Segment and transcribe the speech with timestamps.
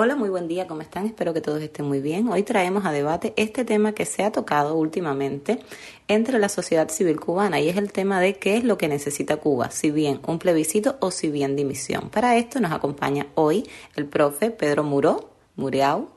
[0.00, 1.06] Hola, muy buen día, ¿cómo están?
[1.06, 2.28] Espero que todos estén muy bien.
[2.28, 5.58] Hoy traemos a debate este tema que se ha tocado últimamente
[6.06, 9.38] entre la sociedad civil cubana y es el tema de qué es lo que necesita
[9.38, 12.10] Cuba, si bien un plebiscito o si bien dimisión.
[12.10, 16.08] Para esto nos acompaña hoy el profe Pedro Muró, Mureau,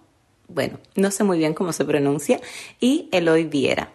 [0.48, 2.40] bueno, no sé muy bien cómo se pronuncia,
[2.80, 3.92] y Eloy Viera.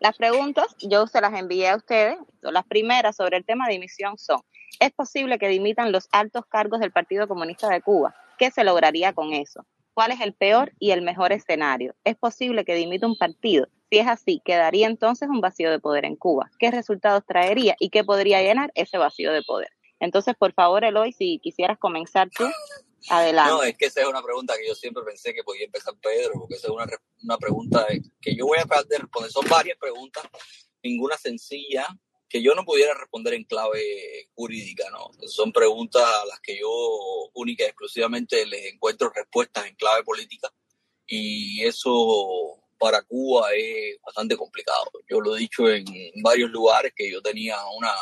[0.00, 2.18] Las preguntas yo se las envié a ustedes.
[2.42, 4.42] Las primeras sobre el tema de dimisión son,
[4.80, 8.14] ¿Es posible que dimitan los altos cargos del Partido Comunista de Cuba?
[8.38, 9.64] ¿Qué se lograría con eso?
[9.94, 11.94] ¿Cuál es el peor y el mejor escenario?
[12.04, 13.68] ¿Es posible que dimita un partido?
[13.90, 16.50] Si es así, quedaría entonces un vacío de poder en Cuba.
[16.58, 19.68] ¿Qué resultados traería y qué podría llenar ese vacío de poder?
[20.00, 22.44] Entonces, por favor, Eloy, si quisieras comenzar tú,
[23.10, 23.52] adelante.
[23.52, 26.32] No, es que esa es una pregunta que yo siempre pensé que podía empezar Pedro,
[26.40, 26.86] porque esa es una,
[27.22, 27.86] una pregunta
[28.20, 29.30] que yo voy a tratar de responder.
[29.30, 30.24] Son varias preguntas,
[30.82, 31.86] ninguna sencilla,
[32.32, 35.10] que yo no pudiera responder en clave jurídica, ¿no?
[35.28, 36.70] Son preguntas a las que yo
[37.34, 40.50] única y exclusivamente les encuentro respuestas en clave política
[41.06, 44.90] y eso para Cuba es bastante complicado.
[45.10, 45.84] Yo lo he dicho en
[46.22, 47.92] varios lugares que yo tenía una,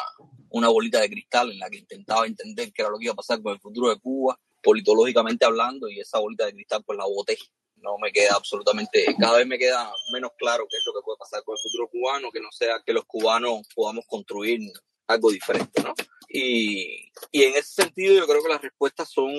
[0.50, 3.16] una bolita de cristal en la que intentaba entender qué era lo que iba a
[3.16, 7.04] pasar con el futuro de Cuba, politológicamente hablando, y esa bolita de cristal pues la
[7.04, 7.36] boté
[7.82, 11.18] no me queda absolutamente, cada vez me queda menos claro qué es lo que puede
[11.18, 14.60] pasar con el futuro cubano, que no sea que los cubanos podamos construir
[15.06, 15.92] algo diferente, ¿no?
[16.28, 19.32] Y, y en ese sentido yo creo que las respuestas son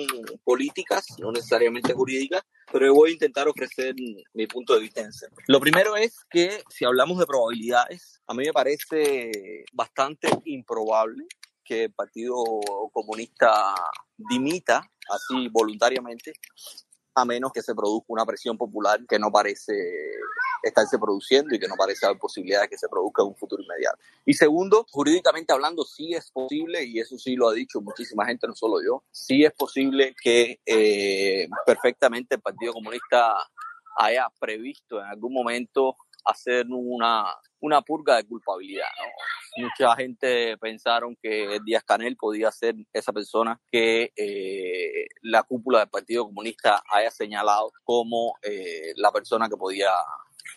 [0.44, 3.94] políticas, no necesariamente jurídicas, pero yo voy a intentar ofrecer
[4.34, 5.28] mi punto de vista en ese.
[5.46, 9.30] Lo primero es que si hablamos de probabilidades, a mí me parece
[9.72, 11.24] bastante improbable
[11.64, 12.34] que el Partido
[12.92, 13.74] Comunista
[14.16, 16.32] dimita así voluntariamente
[17.14, 19.72] a menos que se produzca una presión popular que no parece
[20.62, 23.62] estarse produciendo y que no parece haber posibilidad de que se produzca en un futuro
[23.62, 23.98] inmediato.
[24.24, 28.46] Y segundo, jurídicamente hablando, sí es posible, y eso sí lo ha dicho muchísima gente,
[28.46, 33.34] no solo yo, sí es posible que eh, perfectamente el Partido Comunista
[33.96, 37.24] haya previsto en algún momento hacer una,
[37.62, 38.88] una purga de culpabilidad.
[39.56, 45.88] Mucha gente pensaron que Díaz Canel podía ser esa persona que eh, la cúpula del
[45.88, 49.90] Partido Comunista haya señalado como eh, la persona que podía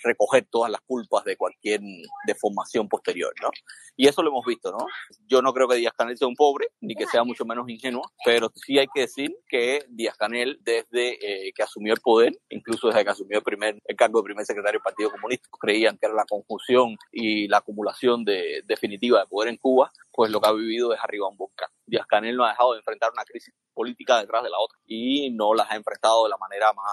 [0.04, 1.82] recoger todas las culpas de cualquier
[2.26, 3.50] deformación posterior, ¿no?
[3.98, 4.86] Y eso lo hemos visto, ¿no?
[5.28, 8.04] Yo no creo que Díaz Canel sea un pobre, ni que sea mucho menos ingenuo,
[8.26, 12.88] pero sí hay que decir que Díaz Canel, desde eh, que asumió el poder, incluso
[12.88, 16.08] desde que asumió el, primer, el cargo de primer secretario del Partido Comunista, creían que
[16.08, 20.48] era la conjunción y la acumulación de, definitiva de poder en Cuba, pues lo que
[20.48, 21.70] ha vivido es arriba un volcán.
[21.86, 25.30] Díaz Canel no ha dejado de enfrentar una crisis política detrás de la otra y
[25.32, 26.86] no las ha enfrentado de la manera más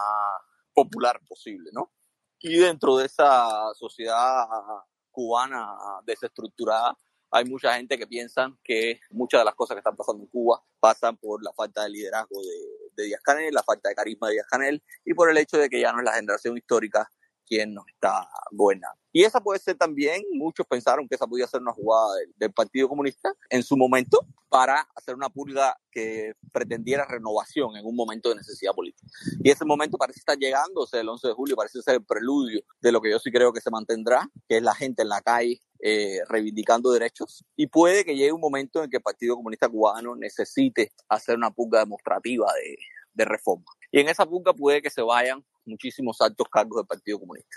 [0.72, 1.90] popular posible, ¿no?
[2.42, 4.46] Y dentro de esa sociedad
[5.12, 6.96] cubana desestructurada,
[7.30, 10.62] hay mucha gente que piensa que muchas de las cosas que están pasando en Cuba
[10.80, 14.34] pasan por la falta de liderazgo de, de Díaz Canel, la falta de carisma de
[14.34, 17.08] Díaz Canel y por el hecho de que ya no es la generación histórica
[17.52, 18.98] quien nos está gobernando.
[19.12, 22.88] Y esa puede ser también, muchos pensaron que esa podía ser una jugada del, Partido
[22.88, 28.36] Comunista en su momento para hacer una purga que pretendiera renovación en un momento de
[28.36, 29.06] necesidad política.
[29.42, 32.04] Y ese momento parece estar llegando, o sea, el 11 de julio parece ser el
[32.04, 35.10] preludio de lo que yo sí creo que se mantendrá, que es la gente en
[35.10, 37.44] la calle eh, reivindicando derechos.
[37.54, 41.50] Y puede que llegue un momento en que el Partido Comunista Cubano necesite hacer una
[41.50, 42.78] purga demostrativa de,
[43.12, 43.66] de reforma.
[43.90, 47.56] Y en esa purga puede que se vayan muchísimos altos cargos del Partido Comunista.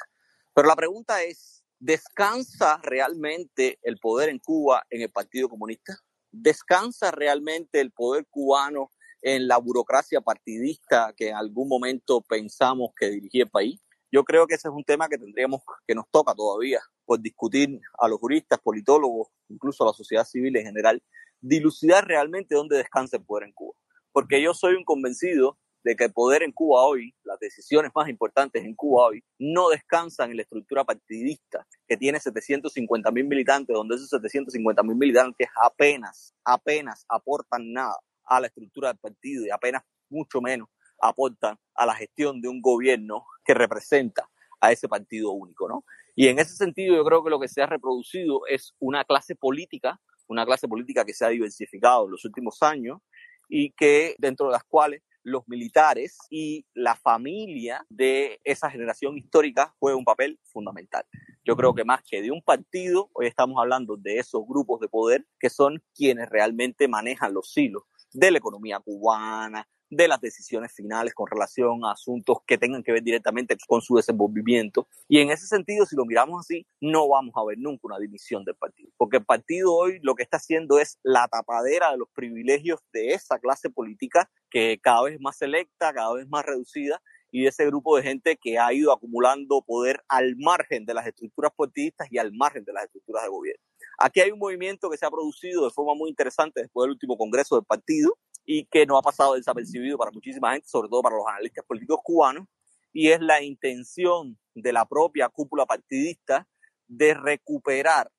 [0.54, 5.98] Pero la pregunta es, ¿descansa realmente el poder en Cuba en el Partido Comunista?
[6.32, 13.10] ¿Descansa realmente el poder cubano en la burocracia partidista que en algún momento pensamos que
[13.10, 13.82] dirigía el país?
[14.12, 17.80] Yo creo que ese es un tema que tendríamos, que nos toca todavía por discutir
[18.00, 21.04] a los juristas, politólogos, incluso a la sociedad civil en general,
[21.42, 23.76] dilucidar realmente dónde descansa el poder en Cuba.
[24.12, 28.10] Porque yo soy un convencido de que el poder en Cuba hoy, las decisiones más
[28.10, 33.72] importantes en Cuba hoy, no descansan en la estructura partidista que tiene 750 mil militantes,
[33.72, 39.52] donde esos 750 mil militantes apenas, apenas aportan nada a la estructura del partido y
[39.52, 44.28] apenas mucho menos aportan a la gestión de un gobierno que representa
[44.60, 45.86] a ese partido único, ¿no?
[46.16, 49.36] Y en ese sentido yo creo que lo que se ha reproducido es una clase
[49.36, 53.02] política, una clase política que se ha diversificado en los últimos años
[53.48, 59.76] y que dentro de las cuales los militares y la familia de esa generación histórica
[59.80, 61.04] juega un papel fundamental.
[61.44, 64.88] Yo creo que más que de un partido, hoy estamos hablando de esos grupos de
[64.88, 67.84] poder que son quienes realmente manejan los hilos
[68.14, 72.92] de la economía cubana, de las decisiones finales con relación a asuntos que tengan que
[72.92, 74.88] ver directamente con su desenvolvimiento.
[75.08, 78.44] Y en ese sentido, si lo miramos así, no vamos a ver nunca una división
[78.46, 82.10] del partido, porque el partido hoy lo que está haciendo es la tapadera de los
[82.10, 87.02] privilegios de esa clase política que cada vez más selecta, cada vez más reducida
[87.32, 91.52] y ese grupo de gente que ha ido acumulando poder al margen de las estructuras
[91.56, 93.62] partidistas y al margen de las estructuras de gobierno.
[93.98, 97.18] Aquí hay un movimiento que se ha producido de forma muy interesante después del último
[97.18, 101.16] congreso del partido, y que no ha pasado desapercibido para muchísima gente, sobre todo para
[101.16, 102.48] los analistas políticos cubanos,
[102.94, 106.48] y es la intención de la propia cúpula partidista
[106.88, 108.12] de recuperar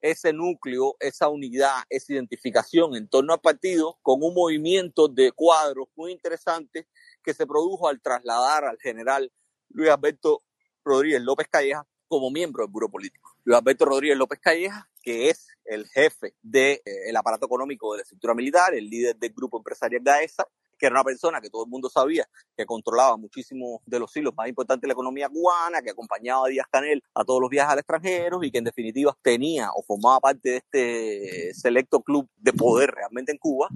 [0.00, 5.88] ese núcleo, esa unidad, esa identificación en torno al partido con un movimiento de cuadros
[5.94, 6.86] muy interesante
[7.22, 9.30] que se produjo al trasladar al general
[9.68, 10.42] Luis Alberto
[10.84, 13.30] Rodríguez López Calleja como miembro del Buró Político.
[13.44, 17.98] Luis Alberto Rodríguez López Calleja, que es el jefe del de, eh, aparato económico de
[17.98, 20.44] la estructura militar, el líder del grupo empresarial GAESA,
[20.76, 24.34] que era una persona que todo el mundo sabía que controlaba muchísimos de los hilos
[24.36, 27.74] más importantes de la economía cubana, que acompañaba a Díaz Canel a todos los viajes
[27.74, 32.52] al extranjero y que en definitiva tenía o formaba parte de este selecto club de
[32.52, 33.68] poder realmente en Cuba,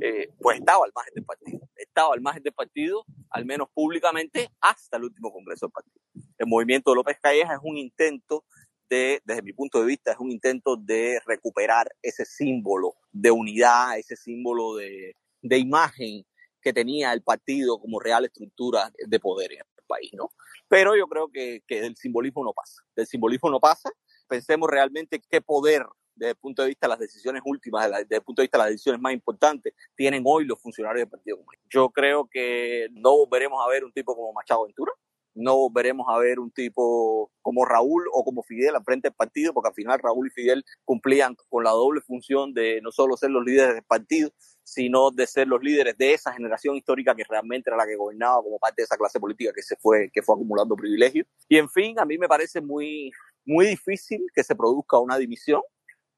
[0.00, 1.60] eh, pues estaba al margen del partido.
[1.96, 6.00] Al margen del partido, al menos públicamente, hasta el último congreso del partido.
[6.38, 8.44] El movimiento de López Calleja es un intento
[8.90, 13.98] de, desde mi punto de vista, es un intento de recuperar ese símbolo de unidad,
[13.98, 16.24] ese símbolo de, de imagen
[16.60, 20.32] que tenía el partido como real estructura de poder en el país, ¿no?
[20.68, 22.82] Pero yo creo que, que del simbolismo no pasa.
[22.94, 23.90] Del simbolismo no pasa.
[24.28, 28.22] Pensemos realmente qué poder desde el punto de vista de las decisiones últimas, desde el
[28.22, 31.66] punto de vista de las decisiones más importantes, tienen hoy los funcionarios del Partido Comunista.
[31.70, 34.92] Yo creo que no volveremos a ver un tipo como Machado Ventura,
[35.36, 39.52] no veremos a ver un tipo como Raúl o como Fidel al frente del partido,
[39.52, 43.30] porque al final Raúl y Fidel cumplían con la doble función de no solo ser
[43.30, 44.30] los líderes del partido,
[44.64, 48.42] sino de ser los líderes de esa generación histórica que realmente era la que gobernaba
[48.42, 51.26] como parte de esa clase política que se fue, que fue acumulando privilegios.
[51.48, 53.12] Y en fin, a mí me parece muy,
[53.44, 55.60] muy difícil que se produzca una división.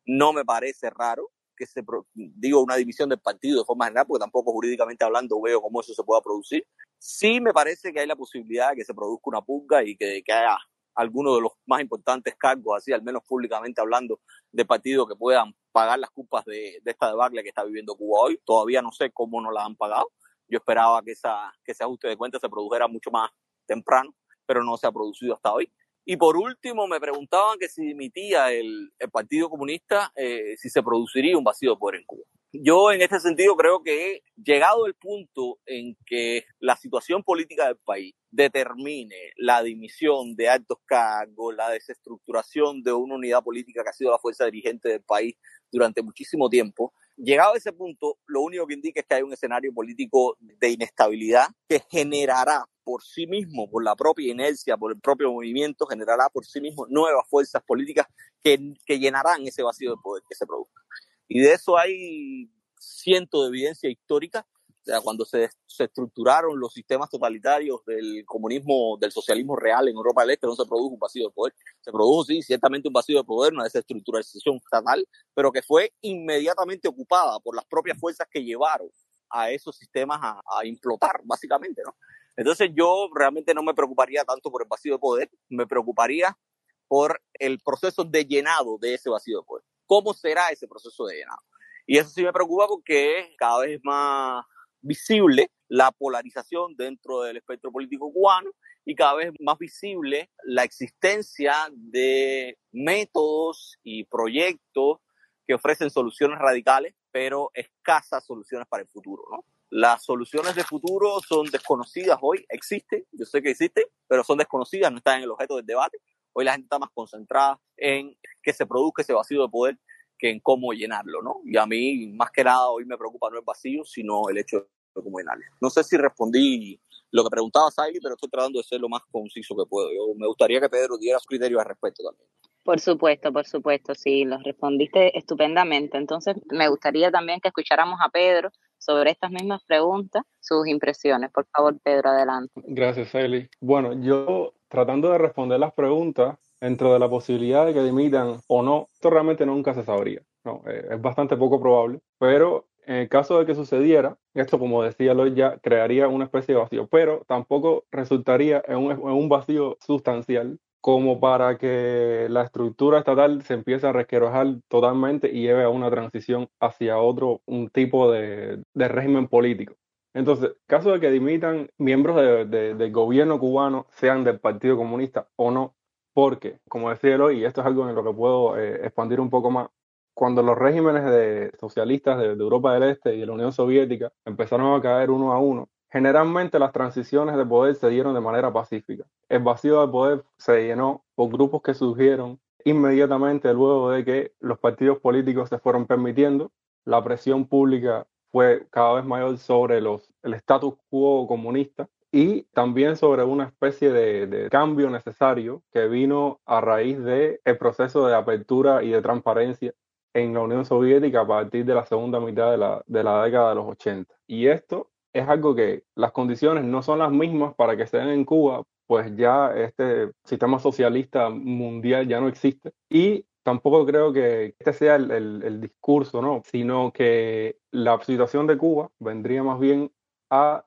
[0.08, 1.82] No me parece raro que se,
[2.14, 5.92] digo, una división del partido de forma general, porque tampoco jurídicamente hablando veo cómo eso
[5.92, 6.66] se pueda producir.
[6.98, 10.22] Sí me parece que hay la posibilidad de que se produzca una pugna y que,
[10.24, 10.56] que haya
[10.94, 14.20] algunos de los más importantes cargos, así al menos públicamente hablando,
[14.50, 18.20] de partidos que puedan pagar las culpas de, de, esta debacle que está viviendo Cuba
[18.22, 18.40] hoy.
[18.46, 20.10] Todavía no sé cómo no la han pagado.
[20.48, 23.30] Yo esperaba que, esa, que ese ajuste de cuentas se produjera mucho más
[23.66, 24.14] temprano,
[24.46, 25.70] pero no se ha producido hasta hoy.
[26.10, 30.82] Y por último, me preguntaban que si dimitía el, el Partido Comunista, eh, si se
[30.82, 32.24] produciría un vacío de poder en Cuba.
[32.50, 37.76] Yo en este sentido creo que llegado el punto en que la situación política del
[37.76, 43.92] país determine la dimisión de altos cargos, la desestructuración de una unidad política que ha
[43.92, 45.36] sido la fuerza dirigente del país
[45.70, 49.34] durante muchísimo tiempo, llegado a ese punto, lo único que indica es que hay un
[49.34, 54.98] escenario político de inestabilidad que generará por sí mismo, por la propia inercia, por el
[54.98, 58.06] propio movimiento, generará por sí mismo nuevas fuerzas políticas
[58.42, 60.82] que, que llenarán ese vacío de poder que se produzca.
[61.28, 62.50] Y de eso hay
[62.80, 64.46] cientos de evidencia histórica.
[64.80, 69.94] O sea, cuando se, se, estructuraron los sistemas totalitarios del comunismo, del socialismo real en
[69.94, 71.54] Europa del Este, no se produjo un vacío de poder.
[71.82, 76.88] Se produjo, sí, ciertamente un vacío de poder, una desestructuración estatal, pero que fue inmediatamente
[76.88, 78.88] ocupada por las propias fuerzas que llevaron
[79.28, 81.94] a esos sistemas a, a implotar, básicamente, ¿no?
[82.38, 86.38] Entonces yo realmente no me preocuparía tanto por el vacío de poder, me preocuparía
[86.86, 89.64] por el proceso de llenado de ese vacío de poder.
[89.86, 91.42] ¿Cómo será ese proceso de llenado?
[91.84, 94.44] Y eso sí me preocupa porque cada vez es más
[94.80, 98.52] visible la polarización dentro del espectro político cubano
[98.84, 104.98] y cada vez más visible la existencia de métodos y proyectos
[105.44, 109.44] que ofrecen soluciones radicales, pero escasas soluciones para el futuro, ¿no?
[109.70, 114.90] Las soluciones de futuro son desconocidas hoy, existen, yo sé que existen, pero son desconocidas,
[114.90, 115.98] no están en el objeto del debate.
[116.32, 119.78] Hoy la gente está más concentrada en que se produzca ese vacío de poder
[120.18, 121.40] que en cómo llenarlo, ¿no?
[121.44, 124.58] Y a mí, más que nada, hoy me preocupa no el vacío, sino el hecho
[124.58, 125.44] de cómo llenarlo.
[125.60, 129.02] No sé si respondí lo que preguntaba Saili, pero estoy tratando de ser lo más
[129.10, 129.90] conciso que puedo.
[129.92, 132.28] Yo, me gustaría que Pedro diera su criterio al respecto también.
[132.64, 135.96] Por supuesto, por supuesto, sí, lo respondiste estupendamente.
[135.96, 141.30] Entonces, me gustaría también que escucháramos a Pedro sobre estas mismas preguntas, sus impresiones.
[141.30, 142.52] Por favor, Pedro, adelante.
[142.66, 143.48] Gracias, Eli.
[143.60, 148.62] Bueno, yo tratando de responder las preguntas, dentro de la posibilidad de que dimitan o
[148.62, 150.22] no, esto realmente nunca se sabría.
[150.44, 154.82] No, eh, es bastante poco probable, pero en el caso de que sucediera, esto, como
[154.82, 159.28] decía Lloyd, ya crearía una especie de vacío, pero tampoco resultaría en un, en un
[159.28, 165.64] vacío sustancial como para que la estructura estatal se empiece a resquebrajar totalmente y lleve
[165.64, 169.74] a una transición hacia otro, un tipo de, de régimen político.
[170.14, 172.16] Entonces, caso de que dimitan miembros
[172.50, 175.76] del gobierno cubano, sean del Partido Comunista o no,
[176.14, 179.30] porque, como decía Eloy, y esto es algo en lo que puedo eh, expandir un
[179.30, 179.68] poco más,
[180.14, 184.10] cuando los regímenes de socialistas de, de, Europa del Este y de la Unión Soviética
[184.24, 188.52] empezaron a caer uno a uno, generalmente las transiciones de poder se dieron de manera
[188.52, 189.04] pacífica.
[189.28, 194.58] El vacío de poder se llenó por grupos que surgieron inmediatamente luego de que los
[194.58, 196.52] partidos políticos se fueron permitiendo,
[196.84, 202.96] la presión pública fue cada vez mayor sobre los, el status quo comunista y también
[202.96, 208.82] sobre una especie de, cambio necesario que vino a raíz del el proceso de apertura
[208.82, 209.74] y de transparencia
[210.14, 213.50] en la Unión Soviética a partir de la segunda mitad de la, de la década
[213.50, 214.14] de los 80.
[214.26, 218.24] Y esto es algo que las condiciones no son las mismas para que den en
[218.24, 222.72] Cuba, pues ya este sistema socialista mundial ya no existe.
[222.88, 226.42] Y tampoco creo que este sea el, el, discurso, ¿no?
[226.44, 229.90] Sino que la situación de Cuba vendría más bien
[230.30, 230.64] a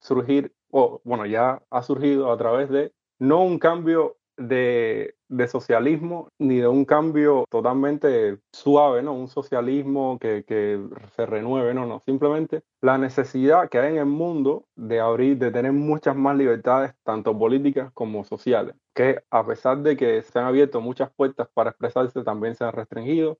[0.00, 6.28] surgir, o bueno, ya ha surgido a través de no un cambio de, de, socialismo
[6.38, 9.12] ni de un cambio totalmente suave, ¿no?
[9.12, 10.80] Un socialismo que, que,
[11.16, 12.00] se renueve, no, no.
[12.00, 16.94] Simplemente la necesidad que hay en el mundo de abrir, de tener muchas más libertades,
[17.02, 21.70] tanto políticas como sociales, que a pesar de que se han abierto muchas puertas para
[21.70, 23.38] expresarse, también se han restringido.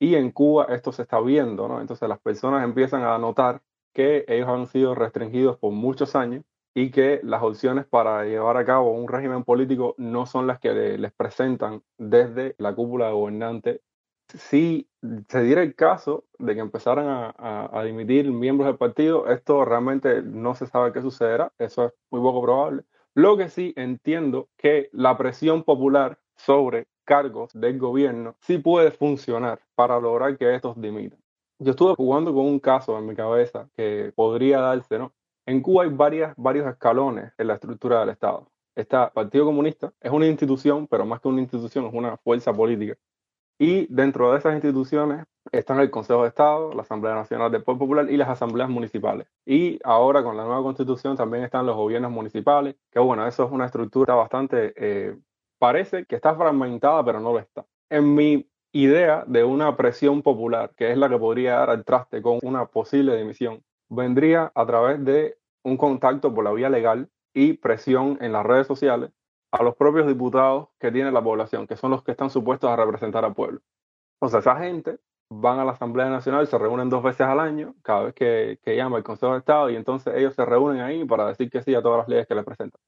[0.00, 1.80] Y en Cuba esto se está viendo, ¿no?
[1.80, 6.90] Entonces las personas empiezan a notar que ellos han sido restringidos por muchos años y
[6.90, 11.12] que las opciones para llevar a cabo un régimen político no son las que les
[11.12, 13.82] presentan desde la cúpula gobernante.
[14.28, 14.88] Si
[15.28, 20.22] se diera el caso de que empezaran a, a, dimitir miembros del partido, esto realmente
[20.22, 22.84] no se sabe qué sucederá, eso es muy poco probable.
[23.14, 29.60] Lo que sí entiendo que la presión popular sobre cargos del gobierno sí puede funcionar
[29.74, 31.18] para lograr que estos dimitan.
[31.58, 35.12] Yo estuve jugando con un caso en mi cabeza que podría darse, ¿no?
[35.50, 38.48] En Cuba hay varias, varios escalones en la estructura del Estado.
[38.76, 42.94] Está Partido Comunista, es una institución, pero más que una institución, es una fuerza política.
[43.58, 47.80] Y dentro de esas instituciones están el Consejo de Estado, la Asamblea Nacional del Pueblo
[47.80, 49.26] Popular y las asambleas municipales.
[49.44, 53.50] Y ahora con la nueva constitución también están los gobiernos municipales, que bueno, eso es
[53.50, 55.18] una estructura bastante, eh,
[55.58, 57.66] parece que está fragmentada, pero no lo está.
[57.88, 62.22] En mi idea de una presión popular, que es la que podría dar al traste
[62.22, 67.54] con una posible dimisión, vendría a través de un contacto por la vía legal y
[67.54, 69.10] presión en las redes sociales
[69.52, 72.76] a los propios diputados que tiene la población, que son los que están supuestos a
[72.76, 73.60] representar al pueblo.
[74.20, 74.98] Entonces, esa gente
[75.30, 78.98] van a la Asamblea Nacional, se reúnen dos veces al año, cada vez que, llama
[78.98, 81.82] el Consejo de Estado, y entonces ellos se reúnen ahí para decir que sí a
[81.82, 82.80] todas las leyes que les presentan.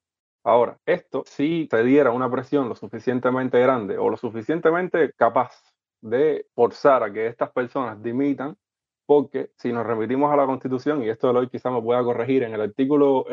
[0.44, 5.52] Ahora, esto si se diera una presión lo suficientemente grande o lo suficientemente capaz
[6.00, 8.56] de forzar a que estas personas dimitan,
[9.14, 12.44] porque si nos remitimos a la Constitución, y esto de hoy quizá me pueda corregir,
[12.44, 13.26] en el artículo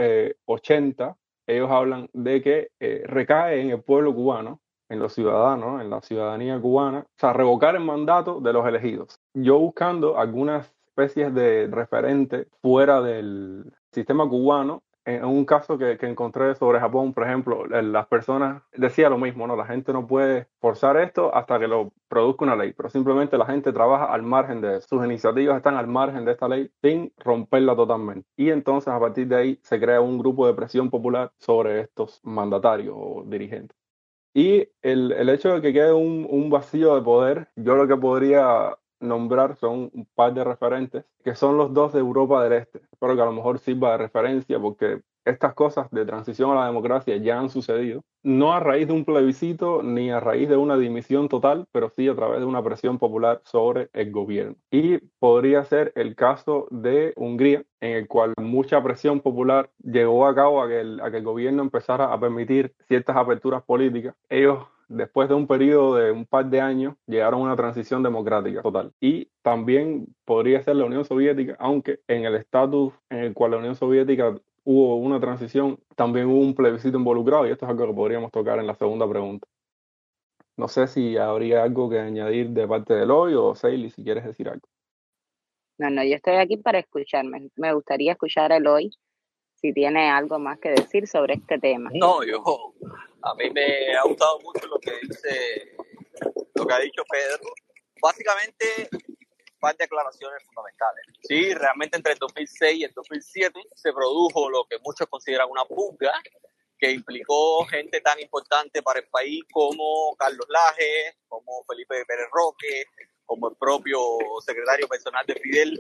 [0.46, 1.08] 80,
[1.48, 4.60] eh, ellos hablan de que eh, recae en el pueblo cubano,
[4.90, 9.22] en los ciudadanos, en la ciudadanía cubana, o sea, revocar el mandato de los elegidos.
[9.34, 16.08] Yo buscando algunas especies de referente fuera del sistema cubano, en un caso que, que,
[16.08, 19.56] encontré sobre Japón, por ejemplo, las personas decía lo mismo, ¿no?
[19.56, 23.46] La gente no puede forzar esto hasta que lo produzca una ley, pero simplemente la
[23.46, 27.76] gente trabaja al margen de sus iniciativas están al margen de esta ley sin romperla
[27.76, 28.28] totalmente.
[28.36, 32.20] Y entonces a partir de ahí se crea un grupo de presión popular sobre estos
[32.24, 33.78] mandatarios o dirigentes.
[34.34, 37.98] Y el, el hecho de que quede un, un vacío de poder, yo lo que
[37.98, 42.82] podría nombrar son un par de referentes, que son los dos de Europa del Este.
[42.92, 46.66] Espero que a lo mejor sirva de referencia porque estas cosas de transición a la
[46.66, 50.78] democracia ya han sucedido, no a raíz de un plebiscito ni a raíz de una
[50.78, 54.56] dimisión total, pero sí a través de una presión popular sobre el gobierno.
[54.72, 60.36] Y podría ser el caso de Hungría, en el cual mucha presión popular llegó a
[60.36, 64.16] cabo a que el, a que el gobierno empezara a permitir ciertas aperturas políticas.
[64.30, 64.60] Ellos
[64.90, 68.92] después de un periodo de un par de años, llegaron a una transición democrática total.
[69.00, 73.58] Y también podría ser la Unión Soviética, aunque en el estatus en el cual la
[73.58, 74.36] Unión Soviética
[74.72, 78.60] hubo una transición, también hubo un plebiscito involucrado, y esto es algo que podríamos tocar
[78.60, 79.48] en la segunda pregunta.
[80.58, 84.26] No sé si habría algo que añadir de parte de Eloy o Seili, si quieres
[84.26, 84.68] decir algo.
[85.80, 87.50] No, no, yo estoy aquí para escucharme.
[87.56, 88.92] Me gustaría escuchar a Eloy
[89.56, 91.90] si tiene algo más que decir sobre este tema.
[91.96, 92.44] No, yo,
[93.24, 95.76] a mí me ha gustado mucho lo que dice,
[96.54, 97.52] lo que ha dicho Pedro.
[98.04, 98.88] Básicamente,
[99.60, 101.06] par de aclaraciones fundamentales.
[101.24, 105.66] Sí, realmente entre el 2006 y el 2007 se produjo lo que muchos consideran una
[105.66, 106.14] pugna
[106.78, 112.86] que implicó gente tan importante para el país como Carlos Laje, como Felipe Pérez Roque,
[113.26, 114.00] como el propio
[114.46, 115.80] secretario personal de Fidel,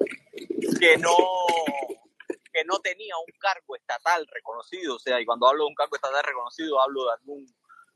[0.79, 1.15] que no
[2.51, 5.95] que no tenía un cargo estatal reconocido, o sea, y cuando hablo de un cargo
[5.95, 7.45] estatal reconocido, hablo de algún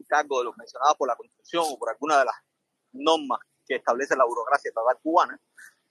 [0.08, 2.36] cargo de los mencionados por la Constitución o por alguna de las
[2.92, 5.40] normas que establece la burocracia estatal cubana,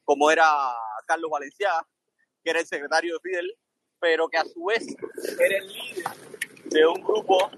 [0.05, 0.47] como era
[1.07, 1.87] Carlos Valenciaga,
[2.43, 3.59] que era el secretario de Fidel,
[4.01, 4.85] pero que a su vez
[5.39, 6.05] era el líder
[6.65, 7.51] de un grupo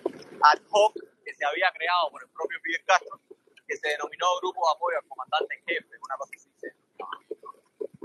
[0.43, 3.21] ad hoc que se había creado por el propio Fidel Castro,
[3.67, 6.51] que se denominó Grupo de Apoyo al Comandante en Jefe, una cosa así.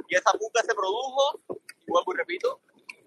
[0.08, 2.62] Y esa fuga se produjo, y vuelvo y repito,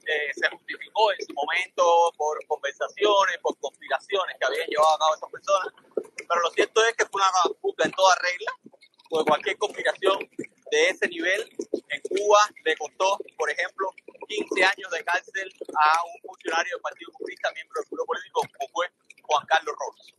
[0.06, 5.14] eh, se justificó en su momento por conversaciones, por conspiraciones que habían llevado a cabo
[5.14, 5.68] esas personas,
[6.28, 8.52] pero lo cierto es que fue una fuga en toda regla,
[9.08, 10.18] porque cualquier conspiración
[10.72, 11.40] de ese nivel
[11.90, 13.92] en Cuba le costó, por ejemplo,
[14.26, 18.68] 15 años de cárcel a un funcionario del Partido Comunista, miembro del grupo político, como
[18.72, 18.86] fue
[19.20, 20.14] Juan Carlos Robles.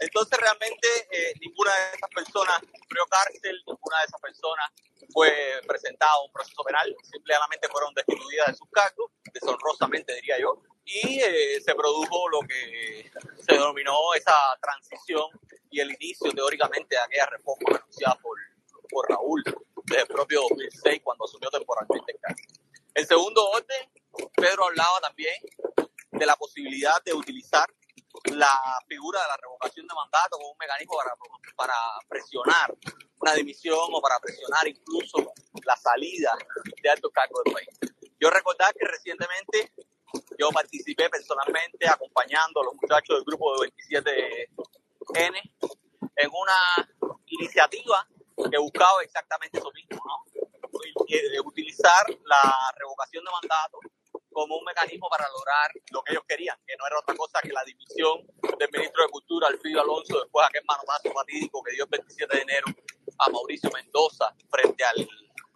[0.00, 4.66] Entonces, realmente, eh, ninguna de esas personas sufrió cárcel, ninguna de esas personas
[5.12, 5.30] fue
[5.68, 11.20] presentada a un proceso penal, simplemente fueron destituidas de sus cargos, deshonrosamente diría yo, y
[11.22, 15.30] eh, se produjo lo que se denominó esa transición
[15.70, 18.36] y el inicio teóricamente de aquella reforma anunciada por,
[18.90, 19.44] por Raúl
[20.00, 22.40] el propio 2006 cuando asumió temporalmente el cargo.
[22.94, 23.90] En segundo orden,
[24.34, 25.34] Pedro hablaba también
[26.10, 27.66] de la posibilidad de utilizar
[28.32, 31.16] la figura de la revocación de mandato como un mecanismo para,
[31.56, 31.74] para
[32.08, 32.74] presionar
[33.18, 35.32] una dimisión o para presionar incluso
[35.64, 36.36] la salida
[36.82, 37.68] de altos cargos del país.
[38.20, 39.72] Yo recordar que recientemente
[40.38, 45.52] yo participé personalmente acompañando a los muchachos del grupo de 27N
[46.16, 46.90] en una
[47.26, 48.06] iniciativa
[48.50, 50.24] que buscaba exactamente eso mismo, ¿no?
[51.44, 53.78] Utilizar la revocación de mandato
[54.32, 57.52] como un mecanismo para lograr lo que ellos querían, que no era otra cosa que
[57.52, 58.26] la división
[58.58, 62.36] del ministro de Cultura, Alfredo Alonso, después de aquel manotazo fatídico que dio el 27
[62.36, 62.66] de enero
[63.18, 65.06] a Mauricio Mendoza frente al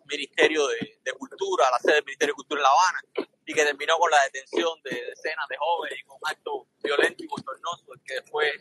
[0.05, 3.55] Ministerio de, de, Cultura, a la sede del Ministerio de Cultura en La Habana, y
[3.55, 7.97] que terminó con la detención de decenas de jóvenes y con actos violentos y bochornosos,
[8.05, 8.53] que después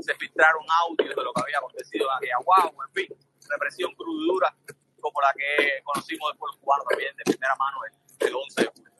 [0.00, 4.54] se filtraron audios de lo que había acontecido en guagua, en fin, represión crudura
[5.00, 8.66] como la que conocimos después los cubanos también de primera mano el, el 11 de
[8.68, 8.92] julio.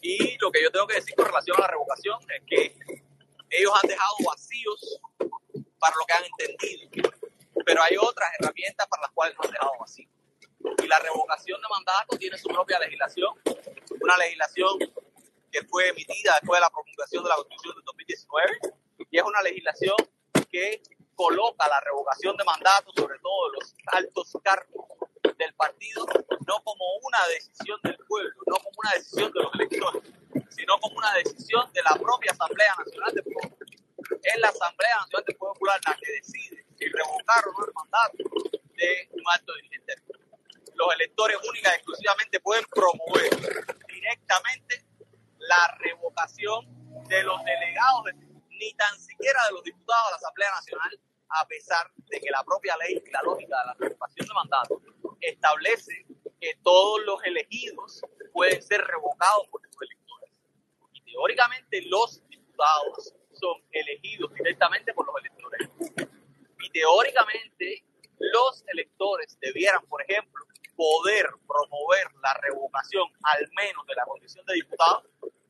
[0.00, 2.76] Y lo que yo tengo que decir con relación a la revocación es que
[3.50, 5.00] ellos han dejado vacíos
[5.78, 7.10] para lo que han entendido,
[7.64, 10.10] pero hay otras herramientas para las cuales no han dejado vacíos.
[10.82, 13.34] Y la revocación de mandato tiene su propia legislación,
[14.00, 14.78] una legislación
[15.50, 18.58] que fue emitida después de la promulgación de la Constitución de 2019,
[19.10, 19.96] y es una legislación
[20.54, 20.80] que
[21.16, 24.86] coloca la revocación de mandato, sobre todo los altos cargos
[25.36, 26.06] del partido,
[26.46, 30.02] no como una decisión del pueblo, no como una decisión de los electores,
[30.50, 33.56] sino como una decisión de la propia Asamblea Nacional del Pueblo.
[34.22, 37.72] Es la Asamblea Nacional del Pueblo Popular la que decide si revocar o no el
[37.74, 38.16] mandato
[38.76, 39.94] de un alto dirigente.
[40.74, 43.30] Los electores únicas y exclusivamente pueden promover
[43.88, 44.84] directamente
[45.38, 46.62] la revocación
[47.08, 48.04] de los delegados,
[48.58, 52.44] ni tan siquiera de los diputados de la Asamblea Nacional, a pesar de que la
[52.44, 54.82] propia ley y la lógica de la revocación de mandato
[55.20, 56.06] establece
[56.40, 60.30] que todos los elegidos pueden ser revocados por los electores.
[60.92, 65.70] Y teóricamente los diputados son elegidos directamente por los electores.
[66.60, 67.84] Y teóricamente
[68.18, 70.44] los electores debieran, por ejemplo,
[70.76, 75.04] poder promover la revocación al menos de la condición de diputado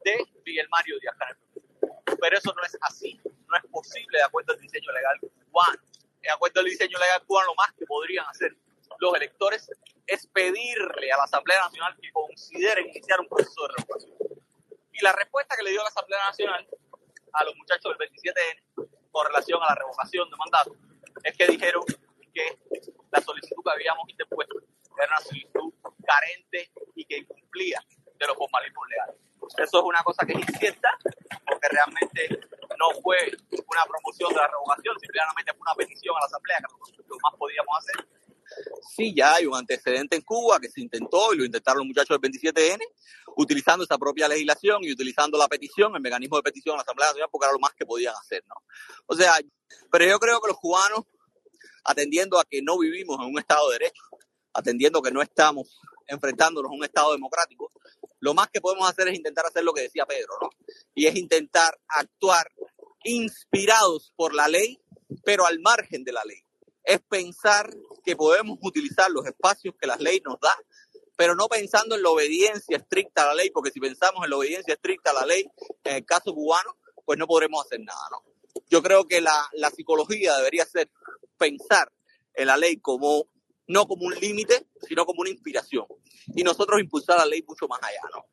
[0.05, 1.37] de Miguel Mario Díaz Canel.
[2.05, 5.79] Pero eso no es así, no es posible de acuerdo al diseño legal cubano.
[6.23, 8.57] De acuerdo al diseño legal cubano, lo más que podrían hacer
[8.99, 9.71] los electores
[10.07, 14.15] es pedirle a la Asamblea Nacional que considere iniciar un proceso de revocación.
[14.93, 16.67] Y la respuesta que le dio la Asamblea Nacional
[17.33, 20.77] a los muchachos del 27N con relación a la revocación de mandato
[21.23, 21.85] es que dijeron
[22.33, 22.59] que
[23.11, 24.57] la solicitud que habíamos interpuesto
[24.99, 25.73] era una solicitud
[26.05, 27.81] carente y que incumplía
[28.19, 29.17] de los formalismos legales.
[29.59, 30.91] Eso es una cosa que es incierta,
[31.47, 32.41] porque realmente
[32.79, 33.17] no fue
[33.51, 37.35] una promoción de la revocación, simplemente fue una petición a la Asamblea, que lo más
[37.39, 38.07] podíamos hacer
[38.97, 42.21] Sí, ya hay un antecedente en Cuba que se intentó y lo intentaron los muchachos
[42.21, 42.81] del 27N,
[43.37, 47.09] utilizando esa propia legislación y utilizando la petición, el mecanismo de petición a la Asamblea
[47.09, 48.55] Nacional, porque era lo más que podían hacer, ¿no?
[49.07, 49.39] O sea,
[49.91, 51.05] pero yo creo que los cubanos,
[51.85, 54.03] atendiendo a que no vivimos en un Estado de Derecho,
[54.53, 57.73] atendiendo que no estamos enfrentándonos a un Estado democrático,
[58.25, 60.49] lo más que podemos hacer es intentar hacer lo que decía Pedro, ¿no?
[60.95, 62.51] Y es intentar actuar
[63.05, 64.81] inspirados por la ley,
[65.27, 66.39] pero al margen de la ley
[66.85, 67.71] es pensar
[68.03, 70.57] que podemos utilizar los espacios que la ley nos da,
[71.17, 74.37] pero no pensando en la obediencia estricta a la ley, porque si pensamos en la
[74.39, 75.45] obediencia estricta a la ley,
[75.85, 78.25] en el caso cubano, pues no podremos hacer nada, ¿no?
[78.71, 80.91] Yo creo que la, la psicología debería ser
[81.37, 81.93] pensar
[82.33, 83.29] en la ley como
[83.67, 85.87] no como un límite, sino como una inspiración.
[86.35, 88.27] Y nosotros impulsar la ley mucho más allá, ¿no?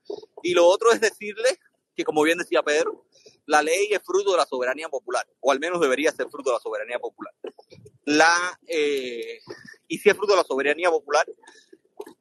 [0.44, 1.60] Y lo otro es decirle
[1.96, 3.06] que, como bien decía Pedro,
[3.46, 6.56] la ley es fruto de la soberanía popular, o al menos debería ser fruto de
[6.56, 7.34] la soberanía popular.
[8.06, 9.40] La, eh,
[9.88, 11.26] y si es fruto de la soberanía popular,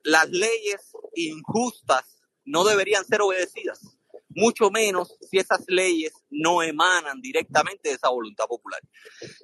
[0.02, 3.96] las leyes injustas no deberían ser obedecidas,
[4.30, 8.80] mucho menos si esas leyes no emanan directamente de esa voluntad popular.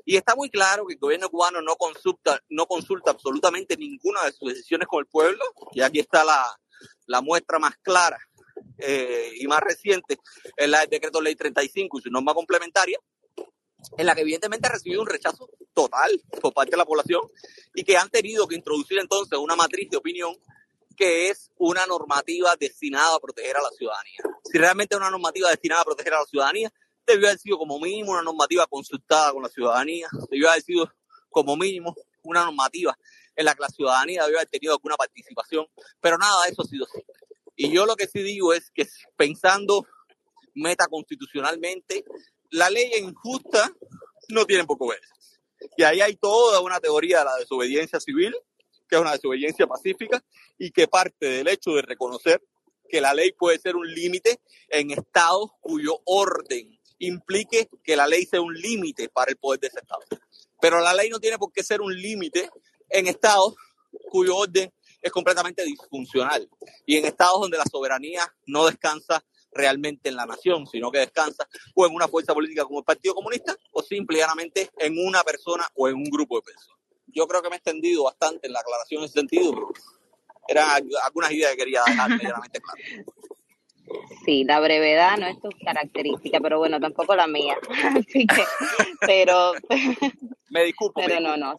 [0.05, 4.33] Y está muy claro que el gobierno cubano no consulta, no consulta absolutamente ninguna de
[4.33, 6.45] sus decisiones con el pueblo, y aquí está la,
[7.07, 8.19] la muestra más clara
[8.79, 10.19] eh, y más reciente,
[10.57, 12.99] es la del decreto ley 35 y su norma complementaria,
[13.97, 17.21] en la que evidentemente ha recibido un rechazo total por parte de la población
[17.75, 20.35] y que han tenido que introducir entonces una matriz de opinión
[20.97, 24.19] que es una normativa destinada a proteger a la ciudadanía.
[24.45, 26.73] Si realmente es una normativa destinada a proteger a la ciudadanía,
[27.07, 30.93] debió haber sido como mínimo una normativa consultada con la ciudadanía, debió haber sido
[31.31, 32.99] como mínimo una normativa
[33.37, 35.67] en la que la ciudadanía debió haber tenido alguna participación,
[36.01, 37.05] pero nada de eso ha sido así.
[37.55, 39.87] Y yo lo que sí digo es que pensando
[40.55, 42.05] metaconstitucionalmente,
[42.51, 43.71] la ley injusta
[44.29, 45.01] no tiene poco ver.
[45.77, 48.35] Y ahí hay toda una teoría de la desobediencia civil,
[48.89, 50.23] que es una desobediencia pacífica,
[50.59, 52.43] y que parte del hecho de reconocer
[52.89, 58.25] que la ley puede ser un límite en estados cuyo orden implique que la ley
[58.25, 60.03] sea un límite para el poder de ese estado.
[60.61, 62.49] Pero la ley no tiene por qué ser un límite
[62.89, 63.55] en estados
[64.11, 64.73] cuyo orden
[65.03, 66.49] es completamente disfuncional
[66.85, 71.49] y en estados donde la soberanía no descansa realmente en la nación, sino que descansa
[71.75, 75.89] o en una fuerza política como el Partido Comunista o simplemente en una persona o
[75.89, 76.76] en un grupo de personas.
[77.17, 79.73] Yo creo que me he extendido bastante en la aclaración en ese sentido, pero
[80.49, 80.69] eran
[81.03, 83.07] algunas ideas que quería dejar medianamente claras.
[84.25, 87.57] Sí, la brevedad no es tu característica, pero bueno, tampoco la mía.
[87.97, 88.43] Así que,
[89.01, 89.53] pero...
[90.51, 91.01] Me disculpo.
[91.01, 91.59] Pero no, no.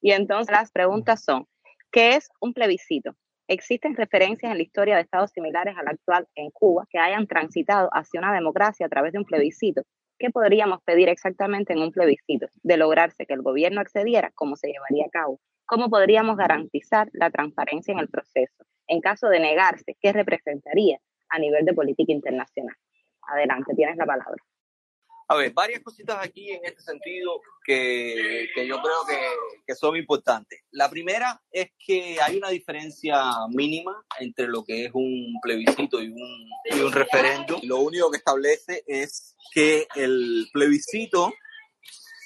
[0.00, 1.46] Y entonces las preguntas son,
[1.90, 3.16] ¿qué es un plebiscito?
[3.48, 7.88] ¿Existen referencias en la historia de estados similares al actual en Cuba que hayan transitado
[7.92, 9.82] hacia una democracia a través de un plebiscito?
[10.18, 12.46] ¿Qué podríamos pedir exactamente en un plebiscito?
[12.62, 15.40] De lograrse que el gobierno accediera, ¿cómo se llevaría a cabo?
[15.66, 18.64] ¿Cómo podríamos garantizar la transparencia en el proceso?
[18.86, 21.00] En caso de negarse, ¿qué representaría
[21.30, 22.76] a nivel de política internacional?
[23.22, 24.36] Adelante, tienes la palabra.
[25.26, 29.18] A ver, varias cositas aquí en este sentido que, que yo creo que,
[29.66, 30.60] que, son importantes.
[30.70, 36.08] La primera es que hay una diferencia mínima entre lo que es un plebiscito y
[36.08, 37.58] un, y un referéndum.
[37.62, 41.32] Lo único que establece es que el plebiscito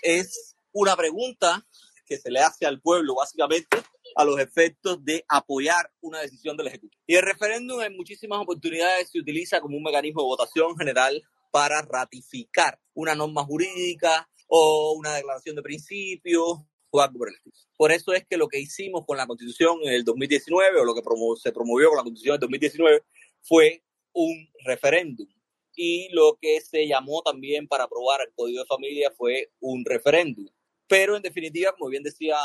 [0.03, 1.65] es una pregunta
[2.05, 3.77] que se le hace al pueblo básicamente
[4.17, 7.01] a los efectos de apoyar una decisión del Ejecutivo.
[7.07, 11.83] Y el referéndum en muchísimas oportunidades se utiliza como un mecanismo de votación general para
[11.83, 17.55] ratificar una norma jurídica o una declaración de principios o algo por el estilo.
[17.77, 20.95] Por eso es que lo que hicimos con la Constitución en el 2019 o lo
[20.95, 21.03] que
[21.41, 23.03] se promovió con la Constitución en 2019
[23.43, 25.29] fue un referéndum.
[25.77, 30.49] Y lo que se llamó también para aprobar el Código de Familia fue un referéndum.
[30.89, 32.37] Pero en definitiva, como bien decía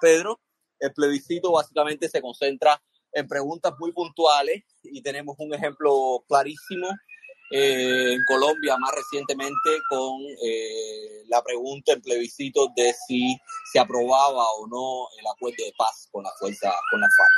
[0.00, 0.40] Pedro,
[0.78, 2.82] el plebiscito básicamente se concentra
[3.12, 6.88] en preguntas muy puntuales y tenemos un ejemplo clarísimo
[7.50, 13.36] eh, en Colombia más recientemente con eh, la pregunta en plebiscito de si
[13.72, 17.32] se aprobaba o no el acuerdo de paz con la fuerza, con la FARC.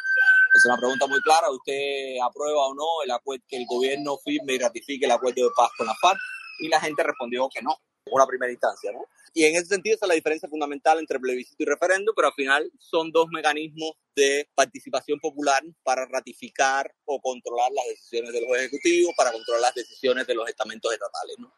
[0.54, 4.54] Es una pregunta muy clara, ¿usted aprueba o no el acuerdo, que el gobierno firme
[4.54, 6.18] y ratifique el acuerdo de paz con la FARC?
[6.60, 7.74] Y la gente respondió que no,
[8.10, 9.06] una primera instancia, ¿no?
[9.34, 12.34] Y en ese sentido esa es la diferencia fundamental entre plebiscito y referéndum, pero al
[12.34, 18.50] final son dos mecanismos de participación popular para ratificar o controlar las decisiones de los
[18.58, 21.36] ejecutivos, para controlar las decisiones de los estamentos estatales.
[21.38, 21.52] ¿no?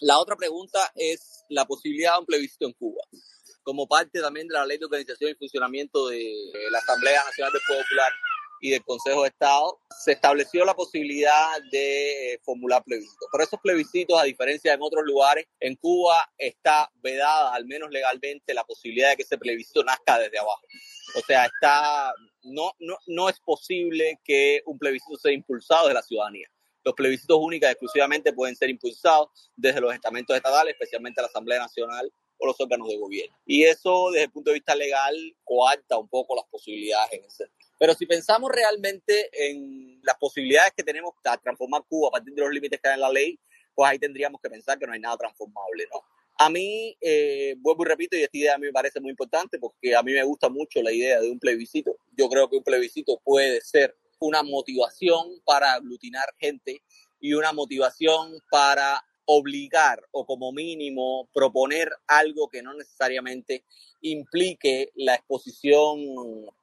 [0.00, 3.02] La otra pregunta es la posibilidad de un plebiscito en Cuba.
[3.62, 6.34] Como parte también de la ley de organización y funcionamiento de
[6.70, 8.12] la Asamblea Nacional del Pueblo Popular,
[8.62, 13.28] y del Consejo de Estado, se estableció la posibilidad de eh, formular plebiscitos.
[13.30, 17.90] Pero esos plebiscitos, a diferencia de en otros lugares, en Cuba está vedada, al menos
[17.90, 20.62] legalmente, la posibilidad de que ese plebiscito nazca desde abajo.
[21.16, 26.02] O sea, está, no, no, no es posible que un plebiscito sea impulsado de la
[26.02, 26.46] ciudadanía.
[26.84, 32.12] Los plebiscitos únicos exclusivamente pueden ser impulsados desde los estamentos estatales, especialmente la Asamblea Nacional
[32.38, 33.36] o los órganos de gobierno.
[33.44, 37.44] Y eso, desde el punto de vista legal, coarta un poco las posibilidades en ese
[37.44, 37.61] sentido.
[37.82, 42.40] Pero si pensamos realmente en las posibilidades que tenemos de transformar Cuba a partir de
[42.40, 43.40] los límites que hay en la ley,
[43.74, 46.00] pues ahí tendríamos que pensar que no hay nada transformable, ¿no?
[46.38, 49.58] A mí, eh, vuelvo y repito, y esta idea a mí me parece muy importante
[49.58, 51.96] porque a mí me gusta mucho la idea de un plebiscito.
[52.16, 56.84] Yo creo que un plebiscito puede ser una motivación para aglutinar gente
[57.18, 63.64] y una motivación para obligar o como mínimo proponer algo que no necesariamente
[64.00, 66.00] implique la exposición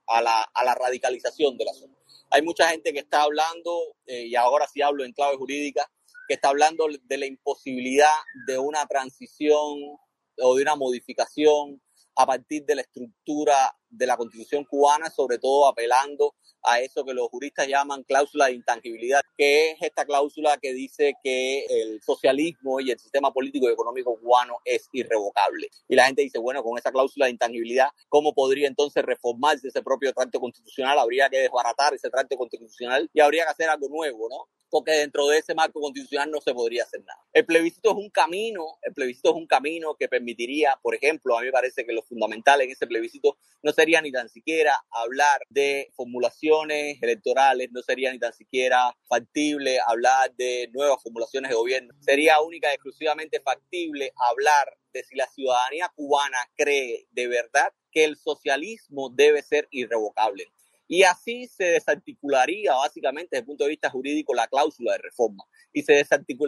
[0.07, 1.95] a la, a la radicalización de la zona.
[2.31, 5.89] Hay mucha gente que está hablando, eh, y ahora sí hablo en clave jurídica,
[6.27, 8.13] que está hablando de la imposibilidad
[8.45, 9.97] de una transición
[10.37, 11.81] o de una modificación
[12.19, 17.13] a partir de la estructura de la constitución cubana, sobre todo apelando a eso que
[17.13, 22.81] los juristas llaman cláusula de intangibilidad, que es esta cláusula que dice que el socialismo
[22.81, 25.69] y el sistema político y económico cubano es irrevocable.
[25.87, 29.81] Y la gente dice, bueno, con esa cláusula de intangibilidad, ¿cómo podría entonces reformarse ese
[29.81, 30.99] propio trato constitucional?
[30.99, 34.58] Habría que desbaratar ese trato constitucional y habría que hacer algo nuevo, ¿no?
[34.69, 37.19] Porque dentro de ese marco constitucional no se podría hacer nada.
[37.33, 41.41] El plebiscito es un camino, el plebiscito es un camino que permitiría, por ejemplo, a
[41.41, 45.41] mí me parece que lo fundamental en ese plebiscito no sería ni tan siquiera hablar
[45.49, 51.93] de formulaciones electorales, no sería ni tan siquiera factible hablar de nuevas formulaciones de gobierno,
[51.99, 58.05] sería única y exclusivamente factible hablar de si la ciudadanía cubana cree de verdad que
[58.05, 60.47] el socialismo debe ser irrevocable.
[60.91, 65.43] Y así se desarticularía básicamente desde el punto de vista jurídico la cláusula de reforma.
[65.71, 66.03] Y se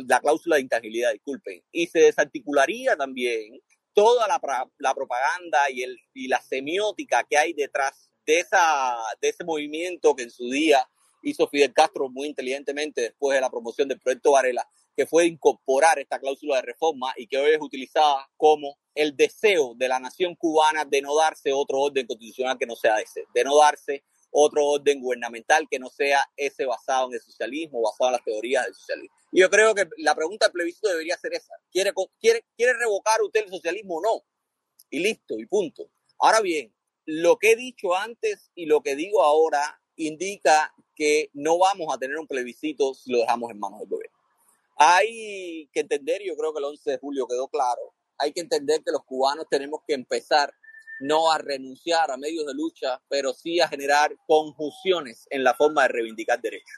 [0.08, 3.62] la cláusula de intangibilidad, disculpen, y se desarticularía también
[3.93, 4.41] toda la,
[4.80, 10.15] la propaganda y, el, y la semiótica que hay detrás de, esa, de ese movimiento
[10.15, 10.89] que en su día
[11.21, 15.99] hizo Fidel Castro muy inteligentemente después de la promoción del proyecto Varela, que fue incorporar
[15.99, 20.36] esta cláusula de reforma y que hoy es utilizada como el deseo de la nación
[20.36, 24.65] cubana de no darse otro orden constitucional que no sea ese, de no darse otro
[24.65, 28.73] orden gubernamental que no sea ese basado en el socialismo, basado en las teorías del
[28.73, 29.15] socialismo.
[29.31, 31.53] Y yo creo que la pregunta del plebiscito debería ser esa.
[31.71, 34.23] ¿Quiere, quiere, ¿Quiere revocar usted el socialismo o no?
[34.89, 35.89] Y listo, y punto.
[36.19, 36.73] Ahora bien,
[37.05, 41.97] lo que he dicho antes y lo que digo ahora indica que no vamos a
[41.97, 44.17] tener un plebiscito si lo dejamos en manos del gobierno.
[44.77, 48.83] Hay que entender, yo creo que el 11 de julio quedó claro, hay que entender
[48.83, 50.53] que los cubanos tenemos que empezar
[51.01, 55.83] no a renunciar a medios de lucha, pero sí a generar conjunciones en la forma
[55.83, 56.77] de reivindicar derechos.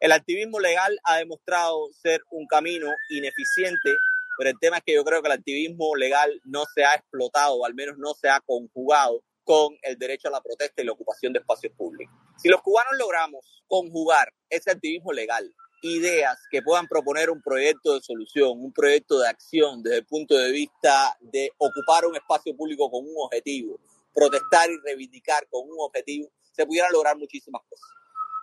[0.00, 3.96] El activismo legal ha demostrado ser un camino ineficiente,
[4.36, 7.54] pero el tema es que yo creo que el activismo legal no se ha explotado,
[7.54, 10.92] o al menos no se ha conjugado con el derecho a la protesta y la
[10.92, 12.14] ocupación de espacios públicos.
[12.38, 18.00] Si los cubanos logramos conjugar ese activismo legal ideas que puedan proponer un proyecto de
[18.00, 22.90] solución, un proyecto de acción desde el punto de vista de ocupar un espacio público
[22.90, 23.78] con un objetivo,
[24.14, 27.86] protestar y reivindicar con un objetivo, se pudieran lograr muchísimas cosas.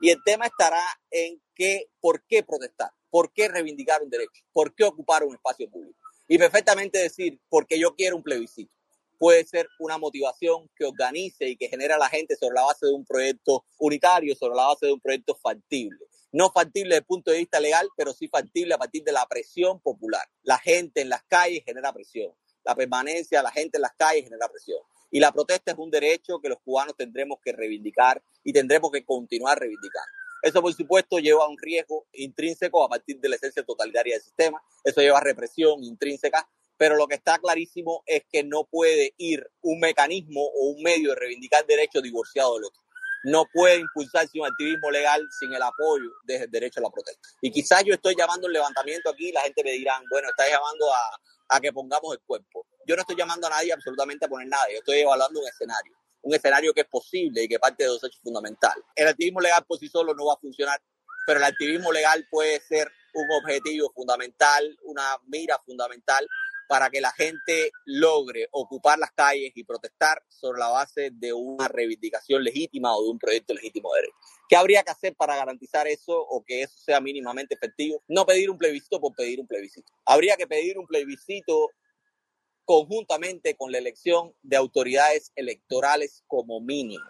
[0.02, 4.76] Y el tema estará en qué, por qué protestar, por qué reivindicar un derecho, por
[4.76, 5.98] qué ocupar un espacio público.
[6.28, 8.72] Y perfectamente decir, porque yo quiero un plebiscito
[9.18, 12.88] puede ser una motivación que organice y que genera a la gente sobre la base
[12.88, 16.00] de un proyecto unitario, sobre la base de un proyecto factible
[16.32, 19.26] no factible desde el punto de vista legal, pero sí factible a partir de la
[19.28, 20.26] presión popular.
[20.44, 22.34] La gente en las calles genera presión.
[22.64, 24.80] La permanencia de la gente en las calles genera presión.
[25.10, 29.04] Y la protesta es un derecho que los cubanos tendremos que reivindicar y tendremos que
[29.04, 30.10] continuar reivindicando.
[30.42, 34.24] Eso, por supuesto, lleva a un riesgo intrínseco a partir de la esencia totalitaria del
[34.24, 34.62] sistema.
[34.84, 36.50] Eso lleva a represión intrínseca.
[36.78, 41.10] Pero lo que está clarísimo es que no puede ir un mecanismo o un medio
[41.10, 42.82] de reivindicar derechos divorciado del otro
[43.24, 47.28] no puede impulsarse un activismo legal sin el apoyo desde el derecho a la protesta.
[47.42, 50.50] Y quizás yo estoy llamando un levantamiento aquí y la gente me dirá, bueno, estás
[50.50, 52.66] llamando a, a que pongamos el cuerpo.
[52.86, 55.94] Yo no estoy llamando a nadie absolutamente a poner nada, yo estoy evaluando un escenario,
[56.24, 58.84] un escenario que es posible y que parte de dos hechos fundamentales.
[58.96, 60.82] El activismo legal por sí solo no va a funcionar,
[61.28, 66.28] pero el activismo legal puede ser un objetivo fundamental, una mira fundamental
[66.72, 71.68] para que la gente logre ocupar las calles y protestar sobre la base de una
[71.68, 74.16] reivindicación legítima o de un proyecto legítimo de derecho.
[74.48, 78.02] ¿Qué habría que hacer para garantizar eso o que eso sea mínimamente efectivo?
[78.08, 79.92] No pedir un plebiscito por pedir un plebiscito.
[80.06, 81.72] Habría que pedir un plebiscito
[82.64, 87.04] conjuntamente con la elección de autoridades electorales como mínimo.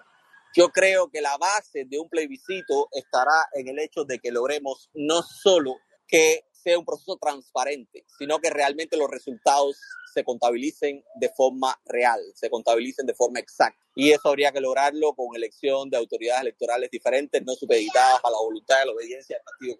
[0.57, 4.89] Yo creo que la base de un plebiscito estará en el hecho de que logremos
[4.95, 5.75] no solo
[6.07, 9.77] que sea un proceso transparente, sino que realmente los resultados
[10.13, 13.79] se contabilicen de forma real, se contabilicen de forma exacta.
[13.95, 18.37] Y eso habría que lograrlo con elección de autoridades electorales diferentes, no supeditadas a la
[18.37, 19.77] voluntad y la obediencia del Partido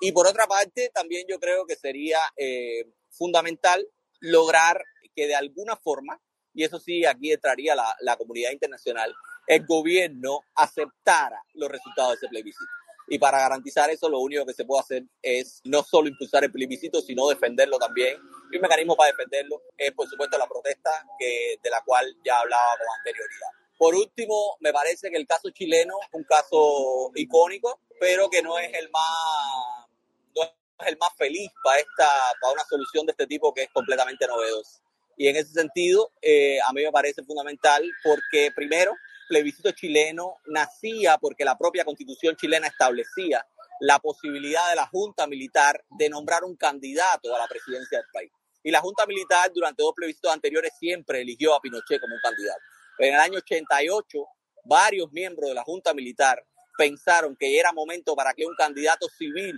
[0.00, 3.86] Y por otra parte, también yo creo que sería eh, fundamental
[4.20, 4.82] lograr
[5.14, 6.20] que de alguna forma,
[6.52, 9.14] y eso sí, aquí entraría la, la comunidad internacional,
[9.46, 12.83] el gobierno aceptara los resultados de ese plebiscito.
[13.06, 16.52] Y para garantizar eso, lo único que se puede hacer es no solo impulsar el
[16.52, 18.16] plebiscito, sino defenderlo también.
[18.50, 22.40] Y un mecanismo para defenderlo es, por supuesto, la protesta, que, de la cual ya
[22.40, 23.48] hablaba con anterioridad.
[23.76, 28.58] Por último, me parece que el caso chileno es un caso icónico, pero que no
[28.58, 29.86] es el más,
[30.34, 32.08] no es el más feliz para, esta,
[32.40, 34.80] para una solución de este tipo que es completamente novedosa.
[35.16, 38.92] Y en ese sentido, eh, a mí me parece fundamental porque, primero,
[39.28, 43.46] plebiscito chileno nacía porque la propia constitución chilena establecía
[43.80, 48.30] la posibilidad de la Junta Militar de nombrar un candidato a la presidencia del país.
[48.62, 52.60] Y la Junta Militar durante dos plebiscitos anteriores siempre eligió a Pinochet como un candidato.
[52.98, 54.26] En el año 88,
[54.64, 56.42] varios miembros de la Junta Militar
[56.78, 59.56] pensaron que era momento para que un candidato civil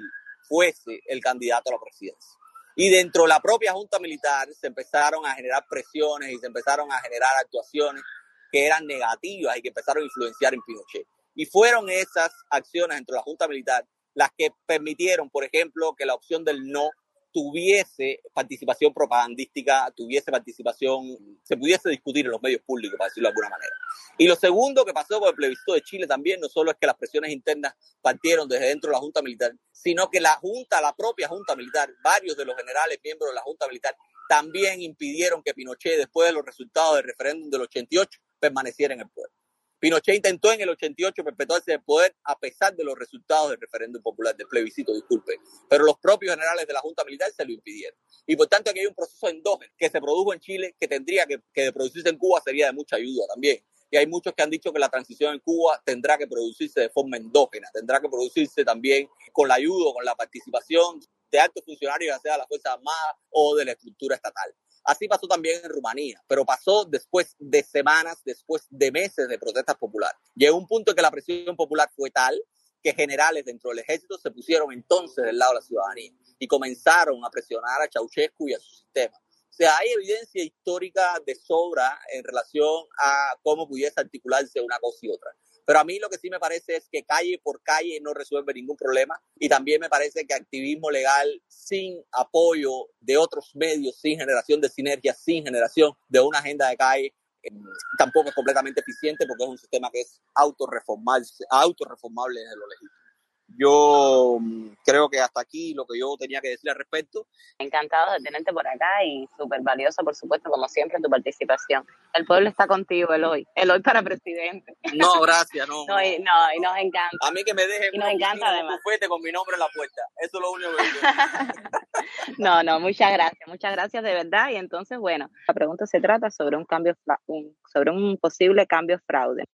[0.49, 2.33] fuese el candidato a la presidencia.
[2.75, 6.91] Y dentro de la propia Junta Militar se empezaron a generar presiones y se empezaron
[6.93, 8.03] a generar actuaciones
[8.51, 11.07] que eran negativas y que empezaron a influenciar en Pinochet.
[11.35, 16.07] Y fueron esas acciones dentro de la Junta Militar las que permitieron, por ejemplo, que
[16.07, 16.91] la opción del no
[17.37, 23.33] tuviese participación propagandística, tuviese participación, se pudiese discutir en los medios públicos, para decirlo de
[23.33, 23.73] alguna manera.
[24.17, 26.87] Y lo segundo que pasó con el plebiscito de Chile también, no solo es que
[26.87, 30.97] las presiones internas partieron desde dentro de la Junta Militar, sino que la Junta, la
[30.97, 33.95] propia Junta Militar, varios de los generales miembros de la Junta Militar,
[34.31, 39.09] también impidieron que Pinochet, después de los resultados del referéndum del 88, permaneciera en el
[39.09, 39.31] poder.
[39.79, 44.03] Pinochet intentó en el 88 perpetuarse de poder a pesar de los resultados del referéndum
[44.03, 47.99] popular, del plebiscito, disculpe, pero los propios generales de la Junta Militar se lo impidieron.
[48.27, 51.27] Y por tanto aquí hay un proceso endógeno que se produjo en Chile que tendría
[51.27, 53.63] que, que producirse en Cuba sería de mucha ayuda también.
[53.91, 56.89] Y hay muchos que han dicho que la transición en Cuba tendrá que producirse de
[56.89, 62.17] forma endógena, tendrá que producirse también con la ayuda, con la participación de altos funcionarios,
[62.17, 64.53] ya sea de la Fuerza Armada o de la estructura estatal.
[64.87, 69.77] Así pasó también en Rumanía, pero pasó después de semanas, después de meses de protestas
[69.77, 70.16] populares.
[70.35, 72.40] Llegó un punto en que la presión popular fue tal
[72.81, 77.25] que generales dentro del ejército se pusieron entonces del lado de la ciudadanía y comenzaron
[77.25, 79.16] a presionar a Ceausescu y a su sistema.
[79.16, 84.99] O sea, hay evidencia histórica de sobra en relación a cómo pudiese articularse una cosa
[85.03, 85.33] y otra.
[85.67, 88.55] Pero a mí lo que sí me parece es que calle por calle no resuelve
[88.55, 94.19] ningún problema y también me parece que activismo legal sin apoyo de otros medios, sin
[94.19, 97.51] generación de sinergia, sin generación de una agenda de calle, eh,
[97.99, 103.06] tampoco es completamente eficiente porque es un sistema que es autorreformable, autorreformable desde lo legítimo.
[103.49, 107.27] Yo mm, creo que hasta aquí lo que yo tenía que decir al respecto.
[107.59, 111.87] Encantado de tenerte por acá y súper valiosa, por supuesto, como siempre, tu participación.
[112.13, 113.47] El pueblo está contigo, Eloy.
[113.55, 114.75] Eloy para presidente.
[114.95, 115.85] No, gracias, no.
[115.89, 117.17] no, y, no, y nos encanta.
[117.23, 118.81] A mí que me dejen y nos encanta además.
[118.85, 120.03] Un con mi nombre en la puerta.
[120.19, 122.35] Eso es lo único que yo.
[122.39, 124.51] no, no, muchas gracias, muchas gracias de verdad.
[124.51, 126.95] Y entonces, bueno, la pregunta se trata sobre un cambio,
[127.27, 129.45] un, sobre un posible cambio fraude.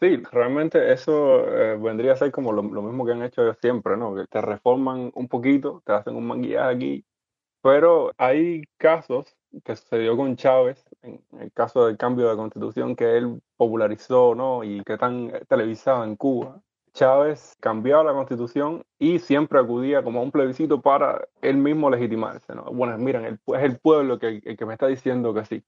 [0.00, 4.14] Sí, realmente eso eh, vendría a ser como lo, mismo que han hecho siempre, ¿no?
[4.14, 7.04] Que te reforman un poquito, te hacen un manguillaje aquí,
[7.62, 13.16] pero hay casos que sucedió con Chávez, en el caso del cambio de constitución que
[13.16, 14.62] él popularizó, ¿no?
[14.62, 16.62] Y que tan televisado en Cuba.
[16.92, 22.54] Chávez cambiaba la constitución y siempre acudía como a un plebiscito para él mismo legitimarse,
[22.54, 22.64] ¿no?
[22.64, 25.64] Bueno, miren, es el pueblo que, el que me está diciendo que sí.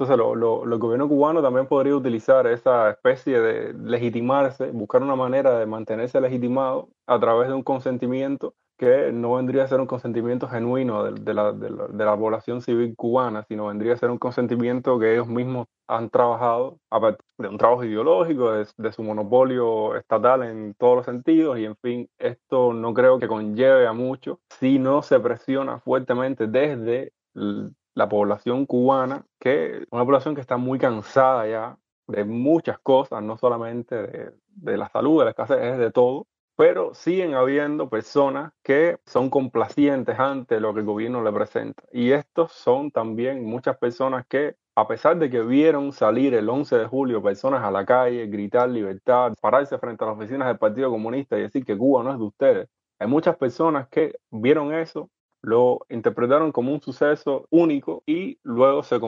[0.00, 5.14] Entonces, lo, lo, el gobierno cubano también podría utilizar esa especie de legitimarse, buscar una
[5.14, 9.86] manera de mantenerse legitimado a través de un consentimiento que no vendría a ser un
[9.86, 14.98] consentimiento genuino de, la, de, la, población civil cubana, sino vendría a ser un consentimiento
[14.98, 16.78] que ellos mismos han trabajado
[17.36, 21.76] de un trabajo ideológico, de, de, su monopolio estatal en todos los sentidos, y en
[21.76, 27.12] fin, esto no creo que conlleve a mucho si no se presiona fuertemente desde
[28.00, 33.36] la población cubana, que una población que está muy cansada ya de muchas cosas, no
[33.36, 38.52] solamente de, de la salud, de la escasez, es de todo, pero siguen habiendo personas
[38.62, 41.82] que son complacientes ante lo que el gobierno le presenta.
[41.92, 46.78] Y estos son también muchas personas que, a pesar de que vieron salir el 11
[46.78, 50.90] de julio personas a la calle, gritar libertad, pararse frente a las oficinas del Partido
[50.90, 55.10] Comunista y decir que Cuba no es de ustedes, hay muchas personas que vieron eso
[55.42, 59.00] lo interpretaron como un suceso único y luego se,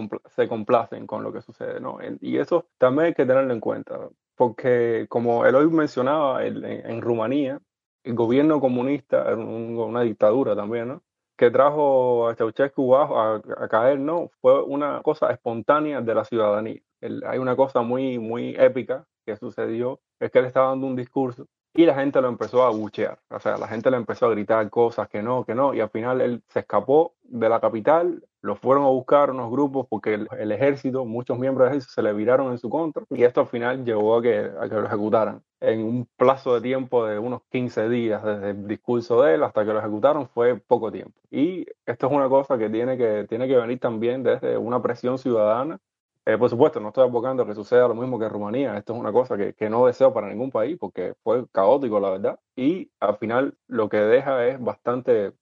[0.49, 1.99] complacen con lo que sucede, ¿no?
[2.21, 7.61] Y eso también hay que tenerlo en cuenta, porque como Eloy mencionaba, en, Rumanía,
[8.05, 11.03] el gobierno comunista era una dictadura también, ¿no?
[11.37, 16.81] que trajo a Ceausescu a, a, caer, no, fue una cosa espontánea de la ciudadanía.
[17.01, 21.49] hay una cosa muy, muy épica que sucedió, es que él estaba dando un discurso
[21.75, 24.69] y la gente lo empezó a buchear, o sea, la gente le empezó a gritar
[24.69, 28.57] cosas que no, que no, y al final él se escapó de la capital, lo
[28.57, 32.53] fueron a buscar unos grupos porque el, ejército, muchos miembros del ejército se le viraron
[32.53, 35.43] en su contra, y esto al final llevó a que, a que lo ejecutaran.
[35.61, 39.65] En un plazo de tiempo de unos 15 días desde el discurso de él hasta
[39.65, 41.21] que lo ejecutaron fue poco tiempo.
[41.31, 45.19] Y esto es una cosa que tiene que, tiene que venir también desde una presión
[45.19, 45.79] ciudadana
[46.25, 48.77] eh, por supuesto, no estoy abogando que suceda lo mismo que en Rumanía.
[48.77, 52.11] Esto es una cosa que, que, no deseo para ningún país porque fue caótico, la
[52.11, 52.41] verdad.
[52.57, 55.33] Y al final lo que deja es bastante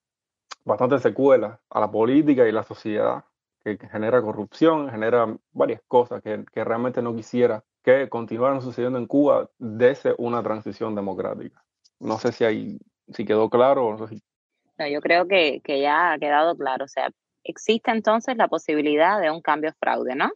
[0.65, 3.25] bastantes secuelas a la política y la sociedad,
[3.63, 9.07] que, genera corrupción, genera varias cosas que, que realmente no quisiera que continuaran sucediendo en
[9.07, 11.65] Cuba desde una transición democrática.
[11.99, 12.79] No sé si hay,
[13.09, 14.23] si quedó claro o no sé si...
[14.79, 16.85] No, yo creo que, que ya ha quedado claro.
[16.85, 17.11] O sea,
[17.43, 20.31] existe entonces la posibilidad de un cambio fraude, ¿no?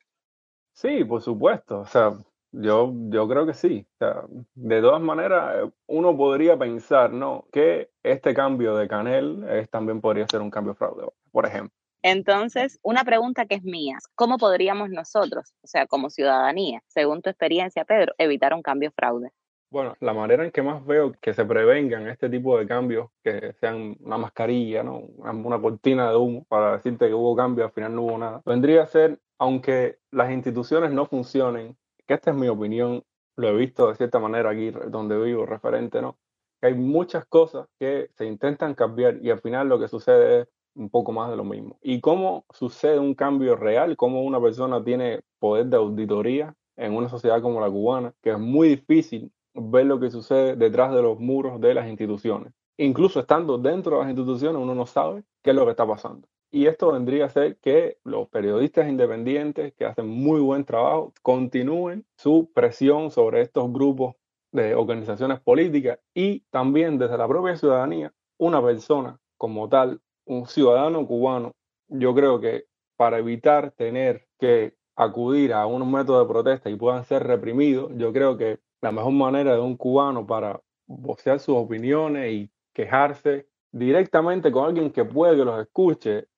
[0.74, 1.80] Sí, por supuesto.
[1.80, 2.12] O sea,
[2.52, 3.86] yo, yo creo que sí.
[3.94, 7.46] O sea, de todas maneras, uno podría pensar, ¿no?
[7.52, 11.76] Que este cambio de Canel es, también podría ser un cambio fraude, por ejemplo.
[12.02, 17.30] Entonces, una pregunta que es mía, ¿cómo podríamos nosotros, o sea, como ciudadanía, según tu
[17.30, 19.30] experiencia, Pedro, evitar un cambio fraude?
[19.70, 23.54] Bueno, la manera en que más veo que se prevengan este tipo de cambios, que
[23.54, 24.98] sean una mascarilla, ¿no?
[24.98, 28.82] una cortina de humo para decirte que hubo cambio, al final no hubo nada, vendría
[28.82, 31.76] a ser, aunque las instituciones no funcionen,
[32.06, 33.02] que esta es mi opinión,
[33.36, 36.18] lo he visto de cierta manera aquí donde vivo, referente, ¿no?
[36.60, 40.48] Que hay muchas cosas que se intentan cambiar y al final lo que sucede es
[40.74, 41.78] un poco más de lo mismo.
[41.82, 43.96] ¿Y cómo sucede un cambio real?
[43.96, 48.14] ¿Cómo una persona tiene poder de auditoría en una sociedad como la cubana?
[48.22, 52.52] Que es muy difícil ver lo que sucede detrás de los muros de las instituciones.
[52.76, 56.26] Incluso estando dentro de las instituciones, uno no sabe qué es lo que está pasando.
[56.54, 62.06] Y esto vendría a ser que los periodistas independientes que hacen muy buen trabajo continúen
[62.16, 64.14] su presión sobre estos grupos
[64.52, 71.04] de organizaciones políticas y también desde la propia ciudadanía, una persona como tal un ciudadano
[71.08, 71.56] cubano,
[71.88, 77.04] yo creo que para evitar tener que acudir a unos métodos de protesta y puedan
[77.04, 82.32] ser reprimidos, yo creo que la mejor manera de un cubano para vocear sus opiniones
[82.32, 86.28] y quejarse directamente con alguien que puede que los escuche,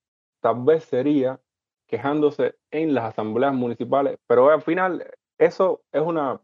[0.47, 1.41] tal vez sería
[1.87, 5.05] quejándose en las asambleas municipales, pero al final
[5.37, 6.41] eso es una,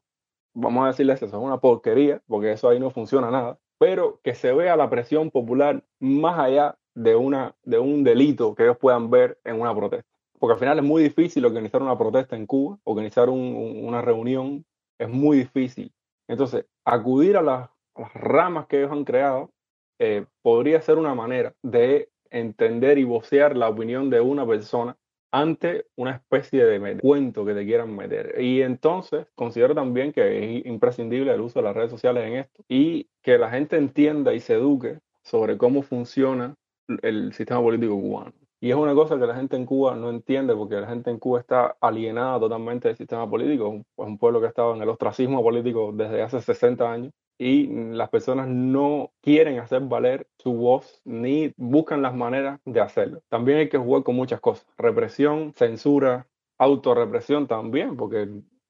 [0.54, 4.36] vamos a decirles eso, es una porquería, porque eso ahí no funciona nada, pero que
[4.36, 9.10] se vea la presión popular más allá de, una, de un delito que ellos puedan
[9.10, 10.12] ver en una protesta.
[10.38, 14.66] Porque al final es muy difícil organizar una protesta en Cuba, organizar una reunión,
[15.00, 15.94] es muy difícil.
[16.28, 17.70] Entonces, acudir a las,
[18.16, 19.52] ramas que ellos han creado
[20.00, 24.98] eh, podría ser una manera de entender y vocear la opinión de una persona
[25.32, 28.40] ante una especie de cuento que te quieran meter.
[28.40, 32.64] Y entonces considero también que es imprescindible el uso de las redes sociales en esto
[32.70, 36.56] y que la gente entienda y se eduque sobre cómo funciona
[37.02, 38.34] el sistema político cubano.
[38.62, 41.20] Y es una cosa que la gente en Cuba no entiende porque la gente en
[41.20, 43.84] Cuba está alienada totalmente del sistema político.
[43.98, 47.68] Es un pueblo que ha estado en el ostracismo político desde hace 60 años y
[47.68, 53.22] las personas no quieren hacer valer su voz ni buscan las maneras de hacerlo.
[53.30, 54.68] También hay que jugar con muchas cosas.
[54.78, 56.28] Represión, censura,
[56.58, 58.28] autorrepresión también, porque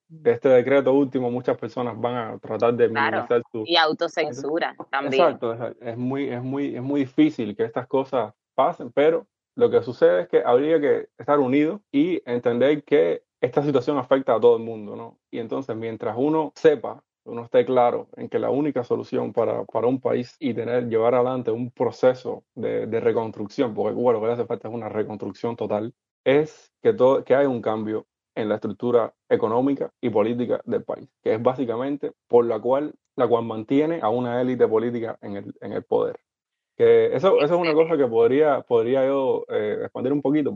[0.08, 5.24] de este decreto último muchas personas van a tratar de minimizar su y autocensura también.
[5.24, 9.82] Exacto, es muy es muy es muy difícil que estas cosas pasen, pero lo que
[9.82, 14.58] sucede es que habría que estar unidos y entender que esta situación afecta a todo
[14.58, 15.18] el mundo, ¿no?
[15.32, 19.88] Y entonces mientras uno sepa, uno esté claro en que la única solución para, para
[19.88, 24.28] un país y tener llevar adelante un proceso de, de reconstrucción, porque Cuba lo que
[24.28, 25.94] le hace falta es una reconstrucción total,
[26.24, 28.06] es que todo que haya un cambio
[28.36, 33.28] en la estructura económica y política del país, que es básicamente por la cual, la
[33.28, 36.20] cual mantiene a una élite política en el, en el poder.
[36.76, 40.56] Que eso, eso es una cosa que podría, podría yo eh, expandir un poquito.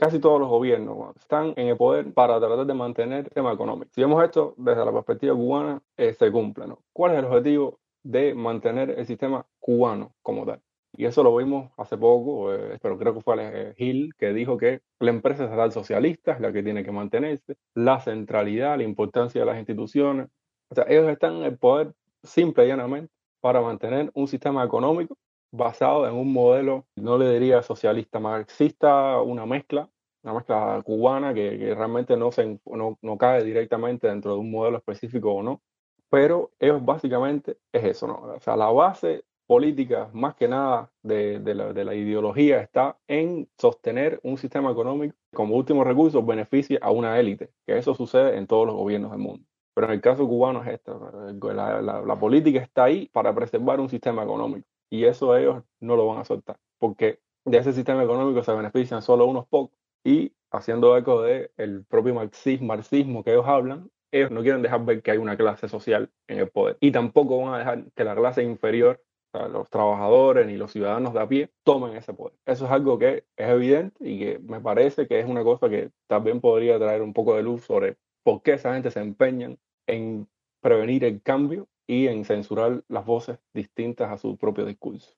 [0.00, 3.90] Casi todos los gobiernos están en el poder para tratar de mantener el tema económico.
[3.94, 6.66] Si vemos esto desde la perspectiva cubana, eh, se cumple.
[6.66, 6.78] ¿no?
[6.90, 10.62] ¿Cuál es el objetivo de mantener el sistema cubano como tal?
[10.96, 14.56] Y eso lo vimos hace poco, eh, pero creo que fue eh, Gil que dijo
[14.56, 19.42] que la empresa estatal socialista es la que tiene que mantenerse, la centralidad, la importancia
[19.42, 20.28] de las instituciones.
[20.70, 21.92] O sea, ellos están en el poder
[22.22, 25.18] simple y llanamente para mantener un sistema económico
[25.52, 29.88] basado en un modelo, no le diría socialista, marxista, una mezcla,
[30.22, 34.78] una mezcla cubana que, realmente no, se, no, no cae directamente dentro de un modelo
[34.78, 35.62] específico o no,
[36.10, 38.14] pero ellos básicamente es eso, ¿no?
[38.36, 43.48] O sea, la base política, más que nada de, la, de, la, ideología, está en
[43.58, 48.46] sostener un sistema económico como último recurso beneficia a una élite, que eso sucede en
[48.46, 49.44] todos los gobiernos del mundo.
[49.74, 53.88] Pero en el caso cubano es esto, la, la, política está ahí para preservar un
[53.88, 58.42] sistema económico y eso ellos no lo van a soltar, porque de ese sistema económico
[58.42, 63.46] se benefician solo unos pocos y haciendo eco del el propio marxismo, marxismo que ellos
[63.46, 66.90] hablan, ellos no quieren dejar ver que hay una clase social en el poder y
[66.90, 69.00] tampoco van a dejar que la clase inferior
[69.32, 72.36] los trabajadores ni los ciudadanos de a pie tomen ese poder.
[72.46, 75.90] Eso es algo que es evidente y que me parece que es una cosa que
[76.08, 80.28] también podría traer un poco de luz sobre por qué esa gente se empeñan en
[80.60, 85.12] prevenir el cambio y en censurar las voces distintas a su propio discurso.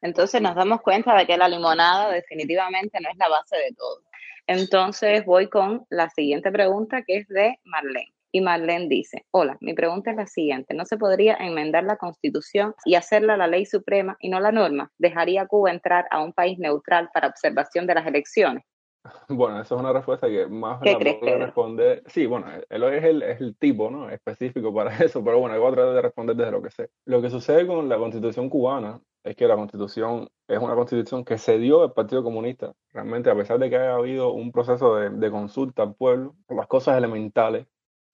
[0.00, 4.00] Entonces nos damos cuenta de que la limonada definitivamente no es la base de todo.
[4.46, 8.14] Entonces voy con la siguiente pregunta que es de Marlene.
[8.32, 12.74] Y Marlene dice, hola, mi pregunta es la siguiente, ¿no se podría enmendar la constitución
[12.86, 14.90] y hacerla la ley suprema y no la norma?
[14.96, 18.64] ¿Dejaría Cuba entrar a un país neutral para observación de las elecciones?
[19.28, 22.02] Bueno, esa es una respuesta que más la puedo responder.
[22.06, 24.10] Sí, bueno, él es el, es el tipo ¿no?
[24.10, 26.90] específico para eso, pero bueno, yo voy a tratar de responder desde lo que sé.
[27.04, 31.38] Lo que sucede con la constitución cubana es que la constitución es una constitución que
[31.38, 32.72] se dio al Partido Comunista.
[32.92, 36.66] Realmente, a pesar de que haya habido un proceso de, de consulta al pueblo, las
[36.66, 37.66] cosas elementales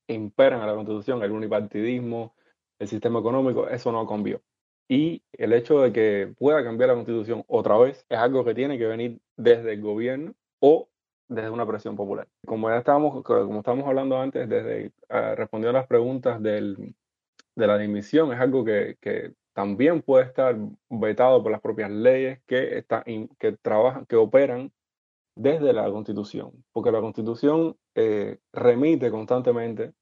[0.06, 2.34] imperan a la constitución, el unipartidismo,
[2.78, 4.40] el sistema económico, eso no cambió.
[4.88, 8.78] Y el hecho de que pueda cambiar la constitución otra vez es algo que tiene
[8.78, 10.88] que venir desde el gobierno o
[11.28, 12.26] desde una presión popular.
[12.46, 16.94] Como ya estábamos, como estábamos hablando antes, desde uh, respondiendo a las preguntas del,
[17.54, 20.56] de la dimisión, es algo que, que, también puede estar
[20.88, 24.72] vetado por las propias leyes que, está, que trabajan, que operan
[25.34, 29.94] desde la Constitución, porque la Constitución eh, remite constantemente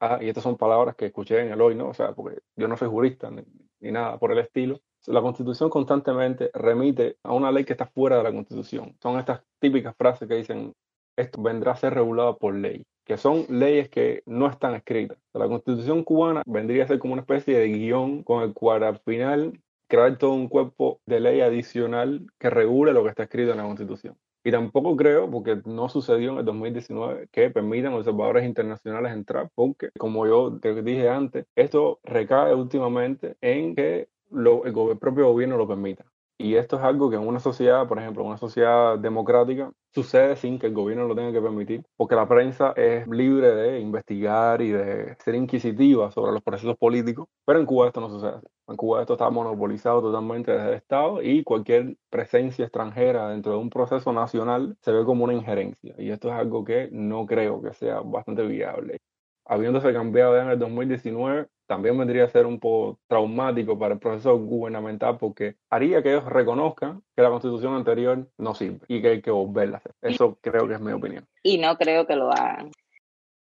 [0.00, 1.88] a, y estas son palabras que escuché en el hoy, ¿no?
[1.88, 3.42] O sea, porque yo no soy jurista ni,
[3.80, 8.18] ni nada por el estilo, la Constitución constantemente remite a una ley que está fuera
[8.18, 8.96] de la Constitución.
[9.02, 10.72] Son estas típicas frases que dicen,
[11.16, 15.18] esto vendrá a ser regulado por ley, que son leyes que no están escritas.
[15.32, 18.98] La Constitución cubana vendría a ser como una especie de guion con el cual al
[19.00, 23.58] final crear todo un cuerpo de ley adicional que regule lo que está escrito en
[23.58, 24.16] la Constitución.
[24.42, 29.90] Y tampoco creo, porque no sucedió en el 2019, que permitan observadores internacionales entrar, porque,
[29.98, 35.68] como yo te dije antes, esto recae últimamente en que lo, el, propio gobierno lo
[35.68, 36.04] permita.
[36.38, 40.58] Y esto es algo que en una sociedad, por ejemplo, una sociedad democrática, sucede sin
[40.58, 44.70] que el gobierno lo tenga que permitir, porque la prensa es libre de investigar y
[44.70, 48.40] de ser inquisitiva sobre los procesos políticos, pero en Cuba esto no sucede.
[48.68, 53.58] En Cuba esto está monopolizado totalmente desde el Estado y cualquier presencia extranjera dentro de
[53.58, 55.94] un proceso nacional se ve como una injerencia.
[55.98, 58.96] Y esto es algo que no creo que sea bastante viable.
[59.44, 64.00] Habiéndose cambiado ya en el 2019, también vendría a ser un poco traumático para el
[64.00, 69.08] proceso gubernamental porque haría que ellos reconozcan que la constitución anterior no sirve y que
[69.10, 69.92] hay que volverla a hacer.
[70.02, 71.28] Eso creo que es mi opinión.
[71.44, 72.72] Y no creo que lo hagan.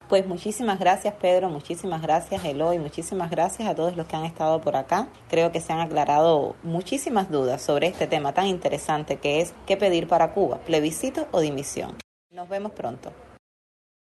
[0.08, 4.60] Pues muchísimas gracias Pedro, muchísimas gracias Eloy, muchísimas gracias a todos los que han estado
[4.60, 5.06] por acá.
[5.28, 9.76] Creo que se han aclarado muchísimas dudas sobre este tema tan interesante que es qué
[9.76, 11.96] pedir para Cuba, plebiscito o dimisión.
[12.32, 13.12] Nos vemos pronto.